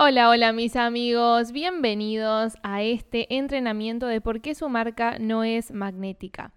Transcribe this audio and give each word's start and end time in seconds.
Hola, 0.00 0.28
hola 0.28 0.52
mis 0.52 0.76
amigos, 0.76 1.50
bienvenidos 1.50 2.54
a 2.62 2.84
este 2.84 3.34
entrenamiento 3.34 4.06
de 4.06 4.20
por 4.20 4.40
qué 4.40 4.54
su 4.54 4.68
marca 4.68 5.18
no 5.18 5.42
es 5.42 5.72
magnética. 5.72 6.52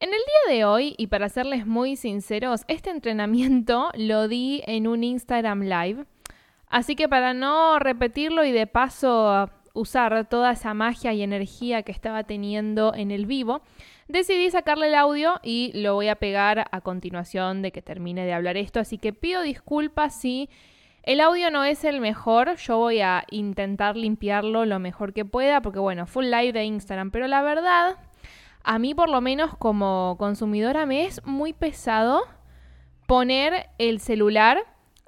En 0.00 0.08
el 0.08 0.18
día 0.18 0.56
de 0.56 0.64
hoy, 0.64 0.96
y 0.98 1.06
para 1.06 1.28
serles 1.28 1.68
muy 1.68 1.94
sinceros, 1.94 2.62
este 2.66 2.90
entrenamiento 2.90 3.90
lo 3.96 4.26
di 4.26 4.64
en 4.66 4.88
un 4.88 5.04
Instagram 5.04 5.62
Live, 5.62 6.04
así 6.66 6.96
que 6.96 7.08
para 7.08 7.32
no 7.32 7.78
repetirlo 7.78 8.44
y 8.44 8.50
de 8.50 8.66
paso 8.66 9.48
usar 9.72 10.28
toda 10.28 10.50
esa 10.50 10.74
magia 10.74 11.12
y 11.12 11.22
energía 11.22 11.84
que 11.84 11.92
estaba 11.92 12.24
teniendo 12.24 12.92
en 12.92 13.12
el 13.12 13.26
vivo, 13.26 13.62
decidí 14.08 14.50
sacarle 14.50 14.88
el 14.88 14.96
audio 14.96 15.38
y 15.44 15.70
lo 15.80 15.94
voy 15.94 16.08
a 16.08 16.16
pegar 16.16 16.66
a 16.72 16.80
continuación 16.80 17.62
de 17.62 17.70
que 17.70 17.82
termine 17.82 18.26
de 18.26 18.32
hablar 18.32 18.56
esto, 18.56 18.80
así 18.80 18.98
que 18.98 19.12
pido 19.12 19.42
disculpas 19.42 20.20
si... 20.20 20.50
El 21.08 21.22
audio 21.22 21.50
no 21.50 21.64
es 21.64 21.84
el 21.84 22.02
mejor, 22.02 22.56
yo 22.56 22.76
voy 22.76 23.00
a 23.00 23.24
intentar 23.30 23.96
limpiarlo 23.96 24.66
lo 24.66 24.78
mejor 24.78 25.14
que 25.14 25.24
pueda, 25.24 25.62
porque 25.62 25.78
bueno, 25.78 26.04
full 26.04 26.26
live 26.26 26.52
de 26.52 26.64
Instagram, 26.64 27.12
pero 27.12 27.26
la 27.28 27.40
verdad, 27.40 27.96
a 28.62 28.78
mí 28.78 28.94
por 28.94 29.08
lo 29.08 29.22
menos 29.22 29.56
como 29.56 30.16
consumidora 30.18 30.84
me 30.84 31.06
es 31.06 31.24
muy 31.24 31.54
pesado 31.54 32.24
poner 33.06 33.70
el 33.78 34.00
celular 34.00 34.58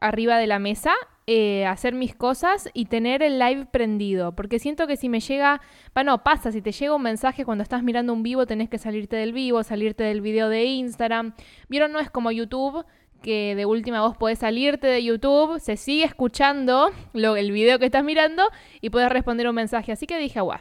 arriba 0.00 0.38
de 0.38 0.46
la 0.46 0.58
mesa, 0.58 0.94
eh, 1.26 1.66
hacer 1.66 1.92
mis 1.92 2.14
cosas 2.16 2.70
y 2.72 2.86
tener 2.86 3.22
el 3.22 3.38
live 3.38 3.66
prendido, 3.66 4.34
porque 4.34 4.58
siento 4.58 4.86
que 4.86 4.96
si 4.96 5.10
me 5.10 5.20
llega, 5.20 5.60
bueno, 5.92 6.24
pasa, 6.24 6.50
si 6.50 6.62
te 6.62 6.72
llega 6.72 6.94
un 6.94 7.02
mensaje 7.02 7.44
cuando 7.44 7.60
estás 7.60 7.82
mirando 7.82 8.14
un 8.14 8.22
vivo, 8.22 8.46
tenés 8.46 8.70
que 8.70 8.78
salirte 8.78 9.16
del 9.16 9.34
vivo, 9.34 9.62
salirte 9.62 10.04
del 10.04 10.22
video 10.22 10.48
de 10.48 10.64
Instagram. 10.64 11.34
Vieron, 11.68 11.92
no 11.92 12.00
es 12.00 12.10
como 12.10 12.30
YouTube 12.30 12.86
que 13.20 13.54
de 13.54 13.66
última 13.66 14.00
voz 14.00 14.16
puedes 14.16 14.40
salirte 14.40 14.86
de 14.86 15.02
YouTube, 15.04 15.60
se 15.60 15.76
sigue 15.76 16.04
escuchando 16.04 16.90
el 17.14 17.52
video 17.52 17.78
que 17.78 17.86
estás 17.86 18.04
mirando 18.04 18.44
y 18.80 18.90
puedes 18.90 19.10
responder 19.10 19.48
un 19.48 19.54
mensaje. 19.54 19.92
Así 19.92 20.06
que 20.06 20.18
dije, 20.18 20.40
guau, 20.40 20.60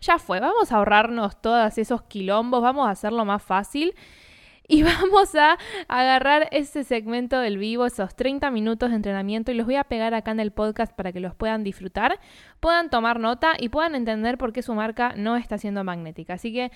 ya 0.00 0.18
fue, 0.18 0.40
vamos 0.40 0.72
a 0.72 0.76
ahorrarnos 0.76 1.40
todos 1.40 1.78
esos 1.78 2.02
quilombos, 2.02 2.62
vamos 2.62 2.86
a 2.86 2.90
hacerlo 2.90 3.24
más 3.24 3.42
fácil 3.42 3.94
y 4.66 4.82
vamos 4.82 5.34
a 5.34 5.58
agarrar 5.88 6.48
ese 6.50 6.84
segmento 6.84 7.38
del 7.38 7.58
vivo, 7.58 7.86
esos 7.86 8.14
30 8.14 8.50
minutos 8.50 8.90
de 8.90 8.96
entrenamiento 8.96 9.52
y 9.52 9.54
los 9.54 9.66
voy 9.66 9.76
a 9.76 9.84
pegar 9.84 10.14
acá 10.14 10.30
en 10.30 10.40
el 10.40 10.52
podcast 10.52 10.94
para 10.94 11.12
que 11.12 11.20
los 11.20 11.34
puedan 11.34 11.64
disfrutar, 11.64 12.18
puedan 12.60 12.90
tomar 12.90 13.20
nota 13.20 13.52
y 13.58 13.68
puedan 13.68 13.94
entender 13.94 14.38
por 14.38 14.52
qué 14.52 14.62
su 14.62 14.74
marca 14.74 15.14
no 15.16 15.36
está 15.36 15.58
siendo 15.58 15.84
magnética. 15.84 16.34
Así 16.34 16.52
que 16.52 16.70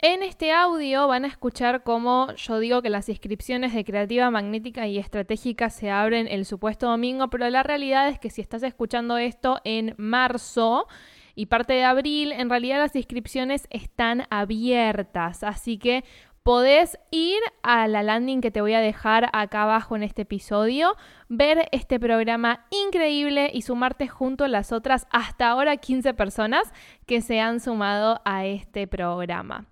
en 0.00 0.22
este 0.22 0.52
audio 0.52 1.08
van 1.08 1.24
a 1.24 1.28
escuchar 1.28 1.82
cómo 1.82 2.32
yo 2.34 2.60
digo 2.60 2.82
que 2.82 2.90
las 2.90 3.08
inscripciones 3.08 3.74
de 3.74 3.84
creativa 3.84 4.30
magnética 4.30 4.86
y 4.86 4.96
estratégica 4.96 5.70
se 5.70 5.90
abren 5.90 6.28
el 6.28 6.44
supuesto 6.44 6.88
domingo, 6.88 7.28
pero 7.28 7.50
la 7.50 7.64
realidad 7.64 8.08
es 8.08 8.20
que 8.20 8.30
si 8.30 8.40
estás 8.40 8.62
escuchando 8.62 9.18
esto 9.18 9.60
en 9.64 9.94
marzo 9.98 10.86
y 11.34 11.46
parte 11.46 11.72
de 11.72 11.82
abril, 11.82 12.30
en 12.30 12.48
realidad 12.48 12.78
las 12.78 12.94
inscripciones 12.94 13.66
están 13.70 14.24
abiertas, 14.30 15.42
así 15.42 15.78
que 15.78 16.04
podés 16.42 16.98
ir 17.10 17.38
a 17.62 17.86
la 17.88 18.02
landing 18.02 18.40
que 18.40 18.50
te 18.50 18.60
voy 18.60 18.74
a 18.74 18.80
dejar 18.80 19.28
acá 19.32 19.64
abajo 19.64 19.96
en 19.96 20.02
este 20.02 20.22
episodio, 20.22 20.96
ver 21.28 21.68
este 21.72 22.00
programa 22.00 22.66
increíble 22.70 23.50
y 23.52 23.62
sumarte 23.62 24.08
junto 24.08 24.44
a 24.44 24.48
las 24.48 24.72
otras 24.72 25.06
hasta 25.10 25.48
ahora 25.48 25.76
15 25.76 26.14
personas 26.14 26.72
que 27.06 27.20
se 27.20 27.40
han 27.40 27.60
sumado 27.60 28.20
a 28.24 28.46
este 28.46 28.86
programa. 28.86 29.66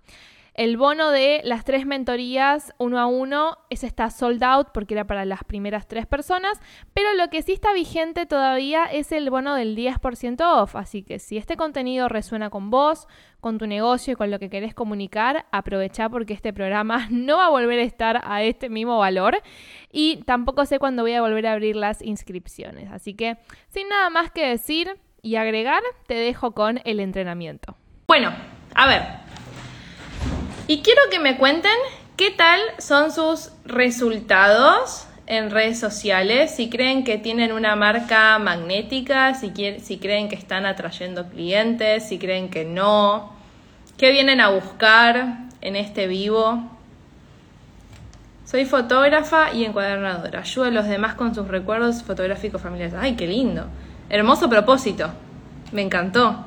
El 0.57 0.75
bono 0.75 1.11
de 1.11 1.41
las 1.43 1.63
tres 1.65 1.85
mentorías 1.85 2.73
uno 2.79 2.97
a 2.97 3.05
uno, 3.05 3.59
ese 3.69 3.85
está 3.85 4.09
sold 4.09 4.43
out 4.43 4.69
porque 4.73 4.95
era 4.95 5.05
para 5.05 5.23
las 5.23 5.43
primeras 5.43 5.87
tres 5.87 6.07
personas, 6.07 6.59
pero 6.95 7.13
lo 7.13 7.29
que 7.29 7.43
sí 7.43 7.53
está 7.53 7.73
vigente 7.73 8.25
todavía 8.25 8.85
es 8.85 9.11
el 9.11 9.29
bono 9.29 9.53
del 9.53 9.77
10% 9.77 10.41
off, 10.41 10.75
así 10.75 11.03
que 11.03 11.19
si 11.19 11.37
este 11.37 11.57
contenido 11.57 12.09
resuena 12.09 12.49
con 12.49 12.71
vos, 12.71 13.07
con 13.39 13.59
tu 13.59 13.67
negocio 13.67 14.13
y 14.13 14.15
con 14.15 14.31
lo 14.31 14.39
que 14.39 14.49
querés 14.49 14.73
comunicar, 14.73 15.45
aprovecha 15.51 16.09
porque 16.09 16.33
este 16.33 16.51
programa 16.53 17.07
no 17.11 17.37
va 17.37 17.45
a 17.45 17.49
volver 17.49 17.77
a 17.77 17.83
estar 17.83 18.21
a 18.23 18.41
este 18.41 18.67
mismo 18.67 18.97
valor 18.97 19.37
y 19.91 20.23
tampoco 20.25 20.65
sé 20.65 20.79
cuándo 20.79 21.03
voy 21.03 21.13
a 21.13 21.21
volver 21.21 21.45
a 21.45 21.53
abrir 21.53 21.75
las 21.75 22.01
inscripciones, 22.01 22.91
así 22.91 23.13
que 23.13 23.37
sin 23.67 23.87
nada 23.89 24.09
más 24.09 24.31
que 24.31 24.47
decir 24.47 24.97
y 25.21 25.35
agregar, 25.35 25.83
te 26.07 26.15
dejo 26.15 26.53
con 26.53 26.79
el 26.83 26.99
entrenamiento. 26.99 27.77
Bueno, 28.07 28.33
a 28.73 28.87
ver, 28.87 29.26
y 30.67 30.81
quiero 30.81 31.01
que 31.09 31.19
me 31.19 31.37
cuenten 31.37 31.71
qué 32.15 32.31
tal 32.31 32.59
son 32.77 33.11
sus 33.11 33.51
resultados 33.65 35.07
en 35.27 35.51
redes 35.51 35.79
sociales, 35.79 36.55
si 36.55 36.69
creen 36.69 37.03
que 37.03 37.17
tienen 37.17 37.51
una 37.51 37.75
marca 37.75 38.39
magnética, 38.39 39.33
si, 39.33 39.51
si 39.81 39.97
creen 39.97 40.29
que 40.29 40.35
están 40.35 40.65
atrayendo 40.65 41.29
clientes, 41.29 42.07
si 42.07 42.17
creen 42.17 42.49
que 42.49 42.63
no, 42.63 43.33
qué 43.97 44.11
vienen 44.11 44.39
a 44.39 44.49
buscar 44.49 45.39
en 45.61 45.75
este 45.75 46.07
vivo. 46.07 46.63
Soy 48.45 48.63
fotógrafa 48.63 49.53
y 49.53 49.65
encuadernadora. 49.65 50.39
Ayudo 50.39 50.65
a 50.65 50.71
los 50.71 50.87
demás 50.87 51.15
con 51.15 51.35
sus 51.35 51.49
recuerdos 51.49 52.03
fotográficos 52.03 52.61
familiares. 52.61 52.95
¡Ay, 52.97 53.17
qué 53.17 53.27
lindo! 53.27 53.65
Hermoso 54.09 54.49
propósito. 54.49 55.09
Me 55.73 55.81
encantó. 55.81 56.46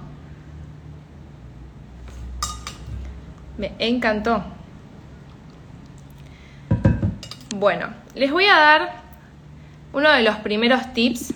Me 3.60 3.72
encantó. 3.78 4.42
Bueno, 7.54 7.88
les 8.14 8.32
voy 8.32 8.46
a 8.46 8.56
dar 8.56 8.92
uno 9.92 10.10
de 10.10 10.22
los 10.22 10.36
primeros 10.36 10.94
tips 10.94 11.34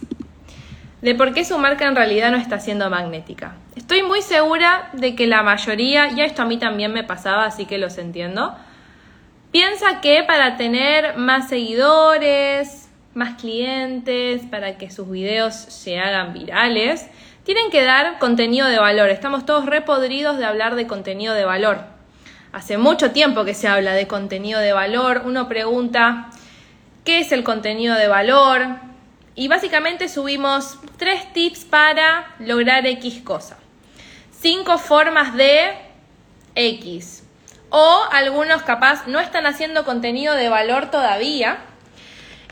de 1.03 1.15
por 1.15 1.35
qué 1.35 1.45
su 1.45 1.59
marca 1.59 1.87
en 1.87 1.95
realidad 1.95 2.31
no 2.31 2.39
está 2.39 2.61
siendo 2.61 2.89
magnética. 2.89 3.57
Estoy 3.77 4.05
muy 4.05 4.23
segura 4.23 4.89
de 4.95 5.15
que 5.15 5.27
la 5.27 5.43
mayoría, 5.43 6.13
y 6.13 6.23
esto 6.23 6.41
a 6.41 6.47
mí 6.47 6.57
también 6.57 6.95
me 6.95 7.05
pasaba, 7.05 7.45
así 7.45 7.67
que 7.67 7.77
los 7.77 7.99
entiendo, 7.99 8.57
piensa 9.53 10.01
que 10.01 10.23
para 10.23 10.57
tener 10.57 11.19
más 11.19 11.51
seguidores, 11.51 12.89
más 13.13 13.35
clientes, 13.35 14.47
para 14.51 14.79
que 14.79 14.91
sus 14.91 15.11
videos 15.11 15.55
se 15.55 16.01
hagan 16.01 16.33
virales, 16.33 17.07
tienen 17.43 17.71
que 17.71 17.85
dar 17.85 18.19
contenido 18.19 18.67
de 18.67 18.79
valor. 18.79 19.11
Estamos 19.11 19.45
todos 19.45 19.67
repodridos 19.67 20.39
de 20.39 20.47
hablar 20.47 20.75
de 20.75 20.87
contenido 20.87 21.35
de 21.35 21.45
valor. 21.45 21.94
Hace 22.55 22.79
mucho 22.79 23.11
tiempo 23.11 23.45
que 23.45 23.53
se 23.53 23.67
habla 23.67 23.95
de 23.95 24.07
contenido 24.07 24.61
de 24.61 24.73
valor. 24.73 25.23
Uno 25.25 25.49
pregunta, 25.49 26.31
¿qué 27.05 27.19
es 27.19 27.33
el 27.33 27.43
contenido 27.43 27.97
de 27.97 28.07
valor? 28.07 28.77
Y 29.35 29.49
básicamente 29.49 30.09
subimos 30.09 30.79
tres 30.97 31.33
tips 31.33 31.65
para 31.65 32.33
lograr 32.39 32.87
X 32.87 33.23
cosa. 33.25 33.57
Cinco 34.41 34.79
formas 34.79 35.35
de 35.35 35.73
X. 36.55 37.25
O 37.71 38.03
algunos 38.13 38.63
capaz 38.63 39.09
no 39.09 39.19
están 39.19 39.47
haciendo 39.47 39.85
contenido 39.85 40.37
de 40.37 40.49
valor 40.49 40.93
todavía 40.93 41.59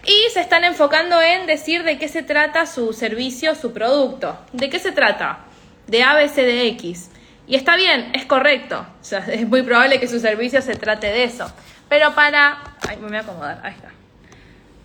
y 0.04 0.32
se 0.32 0.40
están 0.40 0.64
enfocando 0.64 1.22
en 1.22 1.46
decir 1.46 1.84
de 1.84 1.98
qué 1.98 2.08
se 2.08 2.24
trata 2.24 2.66
su 2.66 2.92
servicio, 2.92 3.54
su 3.54 3.72
producto. 3.72 4.36
¿De 4.52 4.68
qué 4.68 4.80
se 4.80 4.90
trata? 4.90 5.44
De 5.86 6.02
ABCDX. 6.02 7.11
Y 7.52 7.56
está 7.56 7.76
bien, 7.76 8.12
es 8.14 8.24
correcto. 8.24 8.86
Es 9.28 9.46
muy 9.46 9.60
probable 9.60 10.00
que 10.00 10.08
su 10.08 10.18
servicio 10.20 10.62
se 10.62 10.74
trate 10.74 11.08
de 11.08 11.24
eso. 11.24 11.52
Pero 11.86 12.14
para... 12.14 12.56
Ay, 12.88 12.96
me 12.96 13.08
voy 13.08 13.16
a 13.18 13.20
acomodar. 13.20 13.60
Ahí 13.62 13.74
está. 13.74 13.90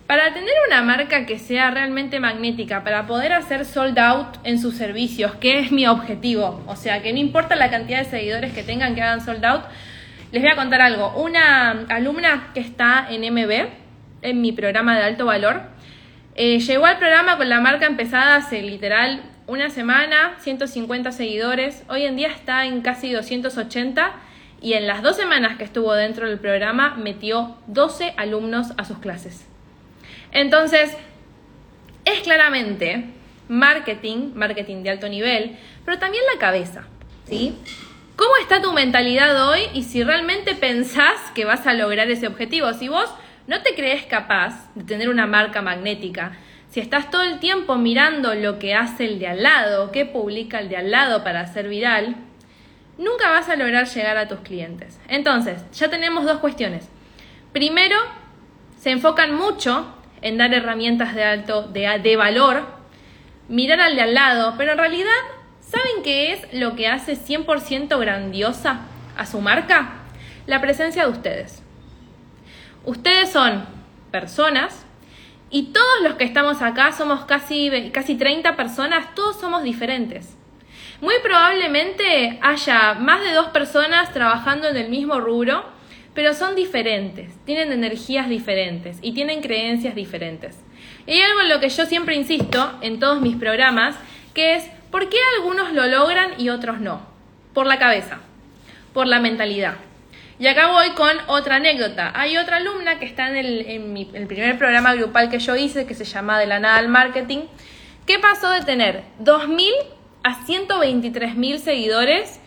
Para 0.06 0.34
tener 0.34 0.52
una 0.66 0.82
marca 0.82 1.24
que 1.24 1.38
sea 1.38 1.70
realmente 1.70 2.20
magnética, 2.20 2.84
para 2.84 3.06
poder 3.06 3.32
hacer 3.32 3.64
sold 3.64 3.98
out 3.98 4.36
en 4.44 4.58
sus 4.58 4.74
servicios, 4.74 5.34
que 5.36 5.60
es 5.60 5.72
mi 5.72 5.86
objetivo, 5.86 6.62
o 6.66 6.76
sea, 6.76 7.00
que 7.00 7.10
no 7.10 7.18
importa 7.18 7.56
la 7.56 7.70
cantidad 7.70 8.00
de 8.00 8.04
seguidores 8.04 8.52
que 8.52 8.62
tengan 8.62 8.94
que 8.94 9.00
hagan 9.00 9.24
sold 9.24 9.46
out, 9.46 9.62
les 10.30 10.42
voy 10.42 10.50
a 10.50 10.56
contar 10.56 10.82
algo. 10.82 11.14
Una 11.16 11.86
alumna 11.88 12.50
que 12.52 12.60
está 12.60 13.06
en 13.08 13.22
MB, 13.32 13.66
en 14.20 14.42
mi 14.42 14.52
programa 14.52 14.94
de 14.94 15.04
alto 15.04 15.24
valor, 15.24 15.62
eh, 16.34 16.58
llegó 16.58 16.84
al 16.84 16.98
programa 16.98 17.38
con 17.38 17.48
la 17.48 17.60
marca 17.60 17.86
empezada 17.86 18.36
hace 18.36 18.60
literal 18.60 19.22
una 19.48 19.70
semana, 19.70 20.36
150 20.40 21.10
seguidores, 21.10 21.82
hoy 21.88 22.04
en 22.04 22.16
día 22.16 22.28
está 22.28 22.66
en 22.66 22.82
casi 22.82 23.10
280 23.10 24.12
y 24.60 24.74
en 24.74 24.86
las 24.86 25.02
dos 25.02 25.16
semanas 25.16 25.56
que 25.56 25.64
estuvo 25.64 25.94
dentro 25.94 26.28
del 26.28 26.38
programa 26.38 26.96
metió 26.96 27.56
12 27.66 28.12
alumnos 28.18 28.74
a 28.76 28.84
sus 28.84 28.98
clases. 28.98 29.46
Entonces, 30.32 30.94
es 32.04 32.20
claramente 32.20 33.06
marketing, 33.48 34.32
marketing 34.34 34.82
de 34.82 34.90
alto 34.90 35.08
nivel, 35.08 35.56
pero 35.82 35.98
también 35.98 36.24
la 36.30 36.38
cabeza, 36.38 36.84
¿sí? 37.24 37.56
¿Cómo 38.16 38.36
está 38.42 38.60
tu 38.60 38.74
mentalidad 38.74 39.48
hoy 39.48 39.60
y 39.72 39.84
si 39.84 40.04
realmente 40.04 40.56
pensás 40.56 41.18
que 41.34 41.46
vas 41.46 41.66
a 41.66 41.72
lograr 41.72 42.10
ese 42.10 42.26
objetivo? 42.26 42.74
Si 42.74 42.88
vos 42.88 43.08
no 43.46 43.62
te 43.62 43.74
crees 43.74 44.04
capaz 44.04 44.68
de 44.74 44.84
tener 44.84 45.08
una 45.08 45.26
marca 45.26 45.62
magnética, 45.62 46.36
si 46.70 46.80
estás 46.80 47.10
todo 47.10 47.22
el 47.22 47.38
tiempo 47.38 47.76
mirando 47.76 48.34
lo 48.34 48.58
que 48.58 48.74
hace 48.74 49.06
el 49.06 49.18
de 49.18 49.28
al 49.28 49.42
lado, 49.42 49.90
qué 49.90 50.04
publica 50.04 50.58
el 50.60 50.68
de 50.68 50.76
al 50.76 50.90
lado 50.90 51.24
para 51.24 51.40
hacer 51.40 51.68
viral, 51.68 52.16
nunca 52.98 53.30
vas 53.30 53.48
a 53.48 53.56
lograr 53.56 53.86
llegar 53.86 54.18
a 54.18 54.28
tus 54.28 54.40
clientes. 54.40 54.98
Entonces, 55.08 55.64
ya 55.72 55.88
tenemos 55.88 56.24
dos 56.24 56.38
cuestiones. 56.38 56.88
Primero, 57.52 57.96
se 58.78 58.90
enfocan 58.90 59.34
mucho 59.34 59.94
en 60.20 60.36
dar 60.36 60.52
herramientas 60.52 61.14
de 61.14 61.24
alto 61.24 61.62
de, 61.62 61.98
de 62.02 62.16
valor, 62.16 62.66
mirar 63.48 63.80
al 63.80 63.96
de 63.96 64.02
al 64.02 64.14
lado, 64.14 64.54
pero 64.58 64.72
en 64.72 64.78
realidad, 64.78 65.10
¿saben 65.60 66.02
qué 66.04 66.32
es 66.32 66.52
lo 66.52 66.76
que 66.76 66.88
hace 66.88 67.16
100% 67.16 67.98
grandiosa 67.98 68.80
a 69.16 69.24
su 69.24 69.40
marca? 69.40 69.92
La 70.46 70.60
presencia 70.60 71.04
de 71.04 71.10
ustedes. 71.10 71.62
Ustedes 72.84 73.30
son 73.30 73.64
personas 74.10 74.84
y 75.50 75.72
todos 75.72 76.02
los 76.02 76.14
que 76.14 76.24
estamos 76.24 76.60
acá 76.62 76.92
somos 76.92 77.24
casi, 77.24 77.90
casi 77.92 78.16
30 78.16 78.56
personas, 78.56 79.14
todos 79.14 79.40
somos 79.40 79.62
diferentes. 79.62 80.36
Muy 81.00 81.14
probablemente 81.22 82.38
haya 82.42 82.94
más 82.94 83.22
de 83.22 83.32
dos 83.32 83.48
personas 83.48 84.12
trabajando 84.12 84.68
en 84.68 84.76
el 84.76 84.90
mismo 84.90 85.20
rubro, 85.20 85.64
pero 86.12 86.34
son 86.34 86.56
diferentes, 86.56 87.32
tienen 87.44 87.72
energías 87.72 88.28
diferentes 88.28 88.98
y 89.00 89.12
tienen 89.12 89.40
creencias 89.40 89.94
diferentes. 89.94 90.58
Y 91.06 91.12
hay 91.12 91.22
algo 91.22 91.40
en 91.42 91.48
lo 91.48 91.60
que 91.60 91.68
yo 91.68 91.86
siempre 91.86 92.16
insisto 92.16 92.72
en 92.80 92.98
todos 92.98 93.20
mis 93.20 93.36
programas, 93.36 93.96
que 94.34 94.56
es 94.56 94.68
¿por 94.90 95.08
qué 95.08 95.18
algunos 95.36 95.72
lo 95.72 95.86
logran 95.86 96.32
y 96.38 96.48
otros 96.48 96.80
no? 96.80 97.06
Por 97.54 97.66
la 97.66 97.78
cabeza, 97.78 98.18
por 98.92 99.06
la 99.06 99.20
mentalidad. 99.20 99.76
Y 100.40 100.46
acá 100.46 100.68
voy 100.68 100.90
con 100.90 101.16
otra 101.26 101.56
anécdota. 101.56 102.12
Hay 102.14 102.36
otra 102.36 102.58
alumna 102.58 103.00
que 103.00 103.06
está 103.06 103.28
en 103.28 103.36
el, 103.36 104.26
primer 104.28 104.56
programa 104.56 104.94
grupal 104.94 105.30
que 105.30 105.40
yo 105.40 105.56
hice, 105.56 105.84
que 105.86 105.94
se 105.94 106.04
llama 106.04 106.38
De 106.38 106.46
la 106.46 106.60
nada 106.60 106.76
al 106.76 106.88
marketing, 106.88 107.40
que 108.06 108.20
pasó 108.20 108.50
de 108.50 108.60
tener 108.60 109.02
2.000 109.20 109.72
a 110.22 110.46
123.000 110.46 111.58
seguidores 111.58 112.40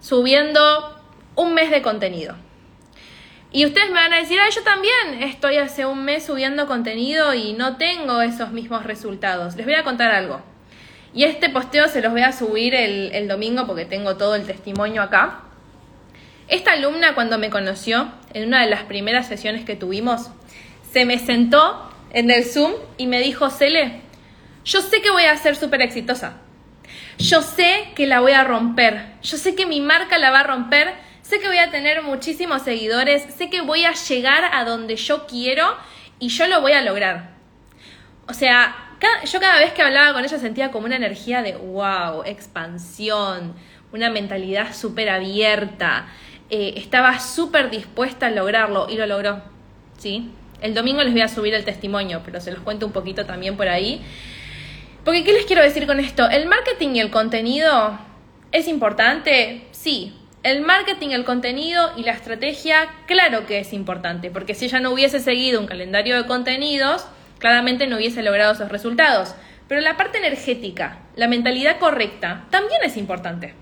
subiendo 0.00 0.98
un 1.34 1.52
mes 1.52 1.70
de 1.70 1.82
contenido. 1.82 2.36
Y 3.52 3.66
ustedes 3.66 3.88
me 3.88 3.94
van 3.94 4.14
a 4.14 4.18
decir, 4.18 4.38
ah, 4.40 4.48
yo 4.50 4.62
también 4.62 5.22
estoy 5.22 5.58
hace 5.58 5.84
un 5.84 6.04
mes 6.04 6.24
subiendo 6.24 6.66
contenido 6.66 7.34
y 7.34 7.52
no 7.52 7.76
tengo 7.76 8.22
esos 8.22 8.50
mismos 8.50 8.84
resultados. 8.84 9.56
Les 9.56 9.66
voy 9.66 9.74
a 9.74 9.84
contar 9.84 10.10
algo. 10.10 10.40
Y 11.12 11.24
este 11.24 11.50
posteo 11.50 11.88
se 11.88 12.00
los 12.00 12.12
voy 12.12 12.22
a 12.22 12.32
subir 12.32 12.74
el 12.74 13.28
domingo 13.28 13.66
porque 13.66 13.84
tengo 13.84 14.16
todo 14.16 14.34
el 14.34 14.46
testimonio 14.46 15.02
acá. 15.02 15.45
Esta 16.48 16.72
alumna 16.72 17.14
cuando 17.14 17.38
me 17.38 17.50
conoció, 17.50 18.08
en 18.32 18.48
una 18.48 18.62
de 18.62 18.70
las 18.70 18.84
primeras 18.84 19.26
sesiones 19.26 19.64
que 19.64 19.76
tuvimos, 19.76 20.30
se 20.92 21.04
me 21.04 21.18
sentó 21.18 21.90
en 22.10 22.30
el 22.30 22.44
Zoom 22.44 22.72
y 22.96 23.06
me 23.06 23.20
dijo, 23.20 23.50
Cele, 23.50 24.00
yo 24.64 24.80
sé 24.80 25.00
que 25.00 25.10
voy 25.10 25.24
a 25.24 25.36
ser 25.36 25.56
súper 25.56 25.82
exitosa. 25.82 26.38
Yo 27.18 27.42
sé 27.42 27.92
que 27.94 28.06
la 28.06 28.20
voy 28.20 28.32
a 28.32 28.44
romper. 28.44 29.14
Yo 29.22 29.36
sé 29.36 29.54
que 29.54 29.66
mi 29.66 29.80
marca 29.80 30.18
la 30.18 30.30
va 30.30 30.40
a 30.40 30.44
romper. 30.44 30.94
Sé 31.22 31.40
que 31.40 31.48
voy 31.48 31.58
a 31.58 31.70
tener 31.70 32.02
muchísimos 32.02 32.62
seguidores. 32.62 33.26
Sé 33.34 33.50
que 33.50 33.62
voy 33.62 33.84
a 33.84 33.92
llegar 33.92 34.44
a 34.52 34.64
donde 34.64 34.96
yo 34.96 35.26
quiero 35.26 35.76
y 36.18 36.28
yo 36.28 36.46
lo 36.46 36.60
voy 36.60 36.72
a 36.72 36.82
lograr. 36.82 37.30
O 38.28 38.34
sea, 38.34 38.86
yo 39.24 39.40
cada 39.40 39.58
vez 39.58 39.72
que 39.72 39.82
hablaba 39.82 40.12
con 40.12 40.24
ella 40.24 40.38
sentía 40.38 40.70
como 40.70 40.86
una 40.86 40.96
energía 40.96 41.42
de 41.42 41.56
wow, 41.56 42.22
expansión, 42.24 43.54
una 43.92 44.10
mentalidad 44.10 44.74
súper 44.74 45.10
abierta. 45.10 46.06
Eh, 46.48 46.74
estaba 46.76 47.18
súper 47.18 47.70
dispuesta 47.70 48.26
a 48.26 48.30
lograrlo 48.30 48.88
y 48.88 48.96
lo 48.96 49.06
logró. 49.06 49.42
¿sí? 49.98 50.30
El 50.60 50.74
domingo 50.74 51.02
les 51.02 51.12
voy 51.12 51.22
a 51.22 51.28
subir 51.28 51.54
el 51.54 51.64
testimonio, 51.64 52.22
pero 52.24 52.40
se 52.40 52.52
los 52.52 52.60
cuento 52.60 52.86
un 52.86 52.92
poquito 52.92 53.26
también 53.26 53.56
por 53.56 53.68
ahí. 53.68 54.02
Porque, 55.04 55.24
¿qué 55.24 55.32
les 55.32 55.46
quiero 55.46 55.62
decir 55.62 55.86
con 55.86 56.00
esto? 56.00 56.28
¿El 56.28 56.46
marketing 56.46 56.94
y 56.94 57.00
el 57.00 57.10
contenido 57.10 57.98
es 58.52 58.68
importante? 58.68 59.62
Sí. 59.72 60.14
El 60.42 60.62
marketing, 60.62 61.08
el 61.10 61.24
contenido 61.24 61.92
y 61.96 62.04
la 62.04 62.12
estrategia, 62.12 62.88
claro 63.06 63.46
que 63.46 63.58
es 63.58 63.72
importante, 63.72 64.30
porque 64.30 64.54
si 64.54 64.66
ella 64.66 64.78
no 64.78 64.92
hubiese 64.92 65.18
seguido 65.18 65.60
un 65.60 65.66
calendario 65.66 66.16
de 66.16 66.26
contenidos, 66.28 67.04
claramente 67.38 67.88
no 67.88 67.96
hubiese 67.96 68.22
logrado 68.22 68.52
esos 68.52 68.70
resultados. 68.70 69.34
Pero 69.66 69.80
la 69.80 69.96
parte 69.96 70.18
energética, 70.18 71.00
la 71.16 71.26
mentalidad 71.26 71.80
correcta, 71.80 72.44
también 72.50 72.80
es 72.84 72.96
importante. 72.96 73.54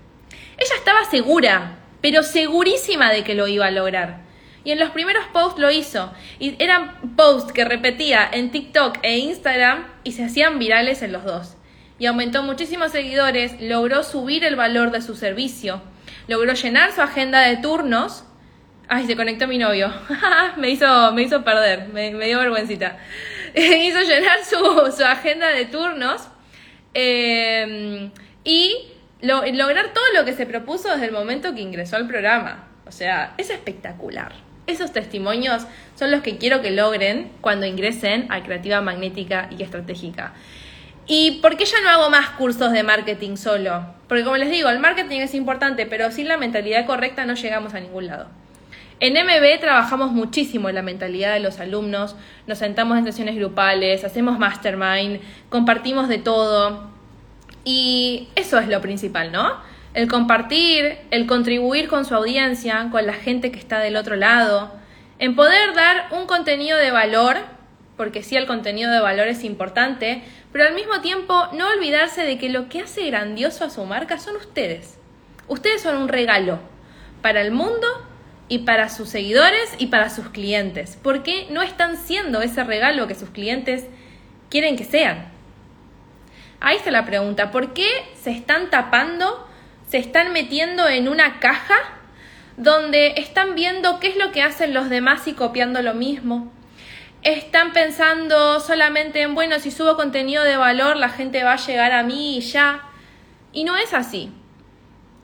Ella 0.57 0.75
estaba 0.77 1.05
segura 1.05 1.77
pero 2.05 2.21
segurísima 2.21 3.11
de 3.11 3.23
que 3.23 3.33
lo 3.33 3.47
iba 3.47 3.65
a 3.65 3.71
lograr. 3.71 4.19
Y 4.63 4.69
en 4.69 4.77
los 4.77 4.91
primeros 4.91 5.25
posts 5.33 5.59
lo 5.59 5.71
hizo. 5.71 6.13
Y 6.37 6.55
eran 6.63 7.15
posts 7.15 7.51
que 7.51 7.65
repetía 7.65 8.29
en 8.31 8.51
TikTok 8.51 8.99
e 9.01 9.17
Instagram 9.17 9.87
y 10.03 10.11
se 10.11 10.23
hacían 10.23 10.59
virales 10.59 11.01
en 11.01 11.11
los 11.11 11.23
dos. 11.23 11.57
Y 11.97 12.05
aumentó 12.05 12.43
muchísimos 12.43 12.91
seguidores, 12.91 13.59
logró 13.59 14.03
subir 14.03 14.43
el 14.43 14.55
valor 14.55 14.91
de 14.91 15.01
su 15.01 15.15
servicio, 15.15 15.81
logró 16.27 16.53
llenar 16.53 16.91
su 16.91 17.01
agenda 17.01 17.41
de 17.41 17.57
turnos. 17.57 18.23
Ay, 18.87 19.07
se 19.07 19.15
conectó 19.15 19.47
mi 19.47 19.57
novio. 19.57 19.91
me, 20.57 20.69
hizo, 20.69 21.11
me 21.11 21.23
hizo 21.23 21.43
perder, 21.43 21.87
me, 21.87 22.11
dio 22.13 22.37
vergüencita. 22.37 22.99
hizo 23.55 24.01
llenar 24.01 24.45
su, 24.45 24.93
su, 24.95 25.03
agenda 25.03 25.47
de 25.47 25.65
turnos. 25.65 26.21
Eh, 26.93 28.11
y 28.43 28.94
lograr 29.25 29.93
todo 29.93 30.05
lo 30.15 30.25
que 30.25 30.33
se 30.33 30.45
propuso 30.45 30.89
desde 30.89 31.05
el 31.05 31.11
momento 31.11 31.53
que 31.53 31.61
ingresó 31.61 31.95
al 31.95 32.07
programa. 32.07 32.67
O 32.87 32.91
sea, 32.91 33.33
es 33.37 33.49
espectacular. 33.49 34.33
Esos 34.67 34.91
testimonios 34.91 35.65
son 35.95 36.11
los 36.11 36.21
que 36.21 36.37
quiero 36.37 36.61
que 36.61 36.71
logren 36.71 37.31
cuando 37.41 37.65
ingresen 37.65 38.27
a 38.29 38.41
Creativa 38.43 38.81
Magnética 38.81 39.49
y 39.55 39.61
Estratégica. 39.61 40.33
¿Y 41.07 41.39
por 41.41 41.55
qué 41.55 41.65
ya 41.65 41.81
no 41.81 41.89
hago 41.89 42.09
más 42.09 42.31
cursos 42.31 42.71
de 42.71 42.81
marketing 42.81 43.35
solo? 43.37 43.85
Porque 44.07 44.23
como 44.23 44.37
les 44.37 44.49
digo, 44.49 44.69
el 44.69 44.79
marketing 44.79 45.19
es 45.19 45.35
importante, 45.35 45.85
pero 45.85 46.11
sin 46.11 46.27
la 46.27 46.37
mentalidad 46.37 46.87
correcta 46.87 47.25
no 47.25 47.35
llegamos 47.35 47.75
a 47.75 47.79
ningún 47.79 48.07
lado. 48.07 48.27
En 48.99 49.13
MB 49.13 49.59
trabajamos 49.59 50.13
muchísimo 50.13 50.69
en 50.69 50.75
la 50.75 50.81
mentalidad 50.81 51.33
de 51.33 51.41
los 51.41 51.59
alumnos, 51.59 52.15
nos 52.47 52.57
sentamos 52.57 52.97
en 52.97 53.03
sesiones 53.03 53.35
grupales, 53.35 54.03
hacemos 54.03 54.39
mastermind, 54.39 55.19
compartimos 55.49 56.07
de 56.07 56.17
todo. 56.17 56.94
Y 57.65 58.29
eso 58.35 58.59
es 58.59 58.67
lo 58.67 58.79
principal, 58.79 59.31
¿no? 59.31 59.59
El 59.93 60.07
compartir, 60.07 60.99
el 61.09 61.25
contribuir 61.25 61.87
con 61.87 62.05
su 62.05 62.13
audiencia, 62.15 62.89
con 62.91 63.05
la 63.05 63.13
gente 63.13 63.51
que 63.51 63.59
está 63.59 63.79
del 63.79 63.97
otro 63.97 64.15
lado, 64.15 64.71
en 65.19 65.35
poder 65.35 65.73
dar 65.73 66.07
un 66.11 66.27
contenido 66.27 66.77
de 66.77 66.91
valor, 66.91 67.37
porque 67.97 68.21
sí 68.21 68.35
el 68.35 68.45
contenido 68.45 68.91
de 68.91 68.99
valor 68.99 69.27
es 69.27 69.43
importante, 69.43 70.21
pero 70.51 70.65
al 70.65 70.75
mismo 70.75 71.01
tiempo 71.01 71.47
no 71.53 71.67
olvidarse 71.69 72.23
de 72.23 72.37
que 72.37 72.49
lo 72.49 72.69
que 72.69 72.81
hace 72.81 73.05
grandioso 73.07 73.65
a 73.65 73.69
su 73.69 73.83
marca 73.85 74.19
son 74.19 74.35
ustedes. 74.35 74.99
Ustedes 75.47 75.81
son 75.81 75.97
un 75.97 76.07
regalo 76.07 76.59
para 77.21 77.41
el 77.41 77.51
mundo 77.51 77.87
y 78.47 78.59
para 78.59 78.89
sus 78.89 79.09
seguidores 79.09 79.73
y 79.79 79.87
para 79.87 80.09
sus 80.09 80.29
clientes. 80.29 80.97
¿Por 81.01 81.23
qué 81.23 81.47
no 81.49 81.61
están 81.61 81.97
siendo 81.97 82.41
ese 82.41 82.63
regalo 82.63 83.07
que 83.07 83.15
sus 83.15 83.29
clientes 83.29 83.85
quieren 84.49 84.75
que 84.75 84.83
sean? 84.83 85.34
Ahí 86.65 86.77
está 86.77 86.89
la 86.89 87.05
pregunta. 87.05 87.51
¿Por 87.51 87.73
qué 87.73 87.87
se 88.19 88.31
están 88.31 88.71
tapando, 88.71 89.47
se 89.87 89.99
están 89.99 90.33
metiendo 90.33 90.87
en 90.87 91.07
una 91.07 91.39
caja 91.39 91.75
donde 92.57 93.13
están 93.17 93.53
viendo 93.53 93.99
qué 93.99 94.07
es 94.07 94.17
lo 94.17 94.31
que 94.31 94.41
hacen 94.41 94.73
los 94.73 94.89
demás 94.89 95.27
y 95.27 95.33
copiando 95.33 95.83
lo 95.83 95.93
mismo? 95.93 96.51
Están 97.21 97.71
pensando 97.71 98.59
solamente 98.61 99.21
en, 99.21 99.35
bueno, 99.35 99.59
si 99.59 99.69
subo 99.69 99.95
contenido 99.95 100.43
de 100.43 100.57
valor, 100.57 100.97
la 100.97 101.09
gente 101.09 101.43
va 101.43 101.53
a 101.53 101.57
llegar 101.57 101.91
a 101.91 102.01
mí 102.01 102.39
y 102.39 102.41
ya. 102.41 102.81
Y 103.53 103.63
no 103.63 103.77
es 103.77 103.93
así. 103.93 104.31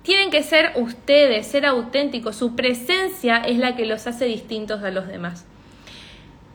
Tienen 0.03 0.29
que 0.29 0.43
ser 0.43 0.73
ustedes, 0.75 1.47
ser 1.47 1.65
auténticos. 1.65 2.35
Su 2.35 2.55
presencia 2.55 3.37
es 3.37 3.57
la 3.57 3.75
que 3.75 3.87
los 3.87 4.05
hace 4.05 4.25
distintos 4.25 4.83
a 4.83 4.91
los 4.91 5.07
demás. 5.07 5.47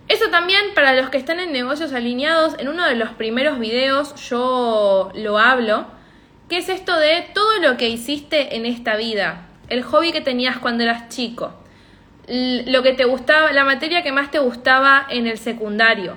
Eso 0.09 0.31
también 0.31 0.75
para 0.75 0.95
los 0.95 1.11
que 1.11 1.19
están 1.19 1.41
en 1.41 1.53
negocios 1.53 1.93
alineados, 1.93 2.55
en 2.59 2.69
uno 2.69 2.87
de 2.87 2.95
los 2.95 3.11
primeros 3.11 3.59
videos 3.59 4.15
yo 4.29 5.11
lo 5.15 5.39
hablo, 5.39 5.87
que 6.49 6.59
es 6.59 6.69
esto 6.69 6.97
de 6.97 7.27
todo 7.35 7.59
lo 7.61 7.77
que 7.77 7.89
hiciste 7.89 8.57
en 8.57 8.67
esta 8.67 8.95
vida, 8.97 9.47
el 9.69 9.83
hobby 9.83 10.13
que 10.13 10.21
tenías 10.21 10.59
cuando 10.59 10.85
eras 10.85 11.09
chico, 11.09 11.55
lo 12.29 12.83
que 12.85 12.93
te 12.93 13.05
gustaba, 13.05 13.53
la 13.53 13.65
materia 13.65 14.03
que 14.03 14.13
más 14.13 14.31
te 14.31 14.39
gustaba 14.39 15.07
en 15.11 15.27
el 15.27 15.39
secundario, 15.39 16.17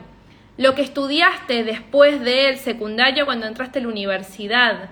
lo 0.57 0.75
que 0.75 0.83
estudiaste 0.83 1.63
después 1.63 2.21
del 2.21 2.57
secundario 2.57 3.25
cuando 3.25 3.47
entraste 3.47 3.79
a 3.79 3.81
la 3.81 3.87
universidad, 3.87 4.89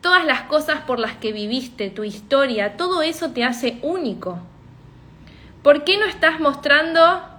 todas 0.00 0.24
las 0.24 0.42
cosas 0.42 0.80
por 0.80 0.98
las 0.98 1.16
que 1.16 1.32
viviste, 1.32 1.90
tu 1.90 2.02
historia, 2.02 2.78
todo 2.78 3.02
eso 3.02 3.32
te 3.32 3.44
hace 3.44 3.78
único. 3.82 4.38
¿Por 5.62 5.84
qué 5.84 5.96
no 5.98 6.06
estás 6.06 6.40
mostrando 6.40 7.31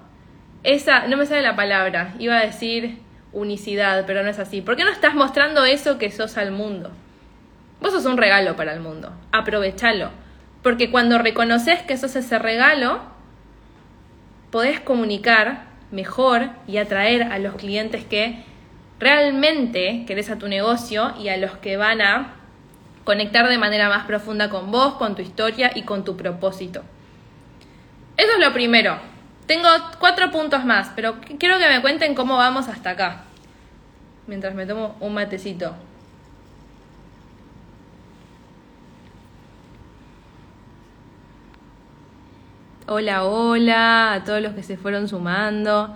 esa, 0.64 1.08
no 1.08 1.18
me 1.18 1.26
sale 1.26 1.42
la 1.42 1.56
palabra, 1.56 2.14
iba 2.20 2.38
a 2.38 2.46
decir 2.46 3.00
unicidad, 3.34 4.06
pero 4.06 4.24
no 4.24 4.30
es 4.30 4.40
así. 4.40 4.62
¿Por 4.62 4.76
qué 4.76 4.84
no 4.84 4.92
estás 4.92 5.16
mostrando 5.16 5.66
eso 5.66 5.98
que 5.98 6.12
sos 6.12 6.38
al 6.38 6.52
mundo? 6.52 6.92
Vos 7.82 7.92
sos 7.92 8.06
un 8.06 8.18
regalo 8.18 8.56
para 8.56 8.74
el 8.74 8.80
mundo, 8.80 9.12
aprovechalo. 9.32 10.10
Porque 10.62 10.90
cuando 10.90 11.18
reconoces 11.18 11.82
que 11.82 11.98
sos 11.98 12.16
ese 12.16 12.40
regalo, 12.40 13.02
podés 14.52 14.80
comunicar 14.80 15.66
mejor 15.92 16.50
y 16.68 16.78
atraer 16.78 17.24
a 17.24 17.40
los 17.40 17.56
clientes 17.56 18.06
que 18.06 18.44
realmente 19.00 20.06
querés 20.08 20.30
a 20.30 20.38
tu 20.38 20.48
negocio 20.48 21.14
y 21.20 21.28
a 21.28 21.38
los 21.38 21.58
que 21.58 21.76
van 21.76 22.02
a 22.02 22.36
conectar 23.04 23.50
de 23.50 23.58
manera 23.58 23.90
más 23.90 24.06
profunda 24.06 24.50
con 24.50 24.72
vos, 24.72 24.94
con 24.94 25.16
tu 25.16 25.22
historia 25.22 25.72
y 25.76 25.84
con 25.84 26.06
tu 26.06 26.16
propósito. 26.16 26.84
Eso 28.16 28.32
es 28.32 28.40
lo 28.40 28.54
primero. 28.54 29.13
Tengo 29.48 29.68
cuatro 30.00 30.32
puntos 30.32 30.64
más, 30.64 30.92
pero 30.96 31.16
quiero 31.38 31.58
que 31.60 31.68
me 31.68 31.82
cuenten 31.82 32.16
cómo 32.16 32.38
vamos 32.38 32.68
hasta 32.68 32.92
acá. 32.92 33.24
mientras 34.26 34.56
me 34.56 34.66
tomo 34.66 34.96
un 35.02 35.14
matecito. 35.14 35.76
Hola, 42.88 43.26
hola 43.26 44.14
a 44.14 44.24
todos 44.24 44.42
los 44.42 44.54
que 44.54 44.64
se 44.64 44.78
fueron 44.78 45.10
sumando. 45.10 45.96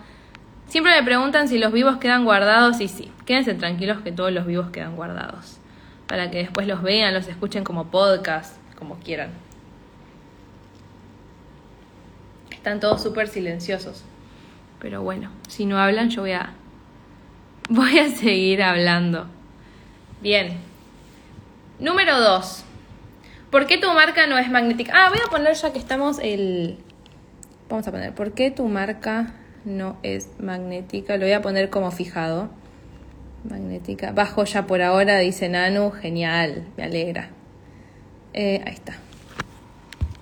Siempre 0.68 0.94
me 0.94 1.04
preguntan 1.04 1.48
si 1.48 1.58
los 1.58 1.72
vivos 1.72 1.98
quedan 1.98 2.25
guardados 2.25 2.82
y 2.82 2.89
sí, 2.89 3.12
quédense 3.25 3.54
tranquilos 3.54 4.01
que 4.01 4.12
todos 4.12 4.32
los 4.34 4.46
vivos 4.46 4.72
quedan 4.72 4.98
guardados. 4.98 5.60
Para 6.08 6.32
que 6.32 6.39
después 6.39 6.68
los 6.68 6.82
vean, 6.82 7.13
los 7.13 7.27
escuchen 7.27 7.63
como 7.63 7.86
podcast, 7.92 8.58
como 8.77 8.96
quieran. 9.00 9.47
Están 12.68 12.82
todos 12.82 13.02
súper 13.02 13.30
silenciosos. 13.30 14.04
Pero 14.82 15.02
bueno, 15.02 15.32
si 15.48 15.66
no 15.66 15.80
hablan 15.80 16.10
yo 16.10 16.24
voy 16.24 16.34
a 16.34 16.54
voy 17.70 17.98
a 17.98 18.10
seguir 18.10 18.62
hablando. 18.62 19.28
Bien. 20.20 20.58
Número 21.80 22.20
2. 22.20 22.66
¿Por 23.52 23.68
qué 23.68 23.78
tu 23.78 23.90
marca 23.94 24.28
no 24.28 24.38
es 24.38 24.52
magnética? 24.52 24.92
Ah, 24.94 25.08
voy 25.08 25.20
a 25.26 25.30
poner 25.30 25.54
ya 25.54 25.72
que 25.72 25.80
estamos 25.80 26.20
el 26.20 26.80
Vamos 27.70 27.88
a 27.88 27.92
poner 27.92 28.14
¿por 28.14 28.34
qué 28.34 28.52
tu 28.52 28.68
marca 28.68 29.34
no 29.64 29.98
es 30.04 30.28
magnética? 30.38 31.16
Lo 31.16 31.24
voy 31.24 31.32
a 31.32 31.42
poner 31.42 31.70
como 31.70 31.90
fijado. 31.92 32.50
Magnética. 33.50 34.12
Bajo 34.12 34.44
ya 34.44 34.68
por 34.68 34.82
ahora, 34.82 35.20
dice 35.20 35.48
Nanu. 35.48 35.92
Genial, 35.92 36.68
me 36.76 36.84
alegra. 36.84 37.30
Eh, 38.34 38.62
ahí 38.66 38.74
está. 38.74 38.98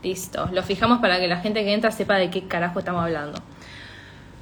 Listo. 0.06 0.48
Lo 0.52 0.62
fijamos 0.62 1.00
para 1.00 1.20
que 1.20 1.28
la 1.28 1.38
gente 1.38 1.64
que 1.64 1.74
entra 1.74 1.90
sepa 1.90 2.18
de 2.18 2.30
qué 2.30 2.48
carajo 2.48 2.78
estamos 2.78 3.04
hablando. 3.04 3.42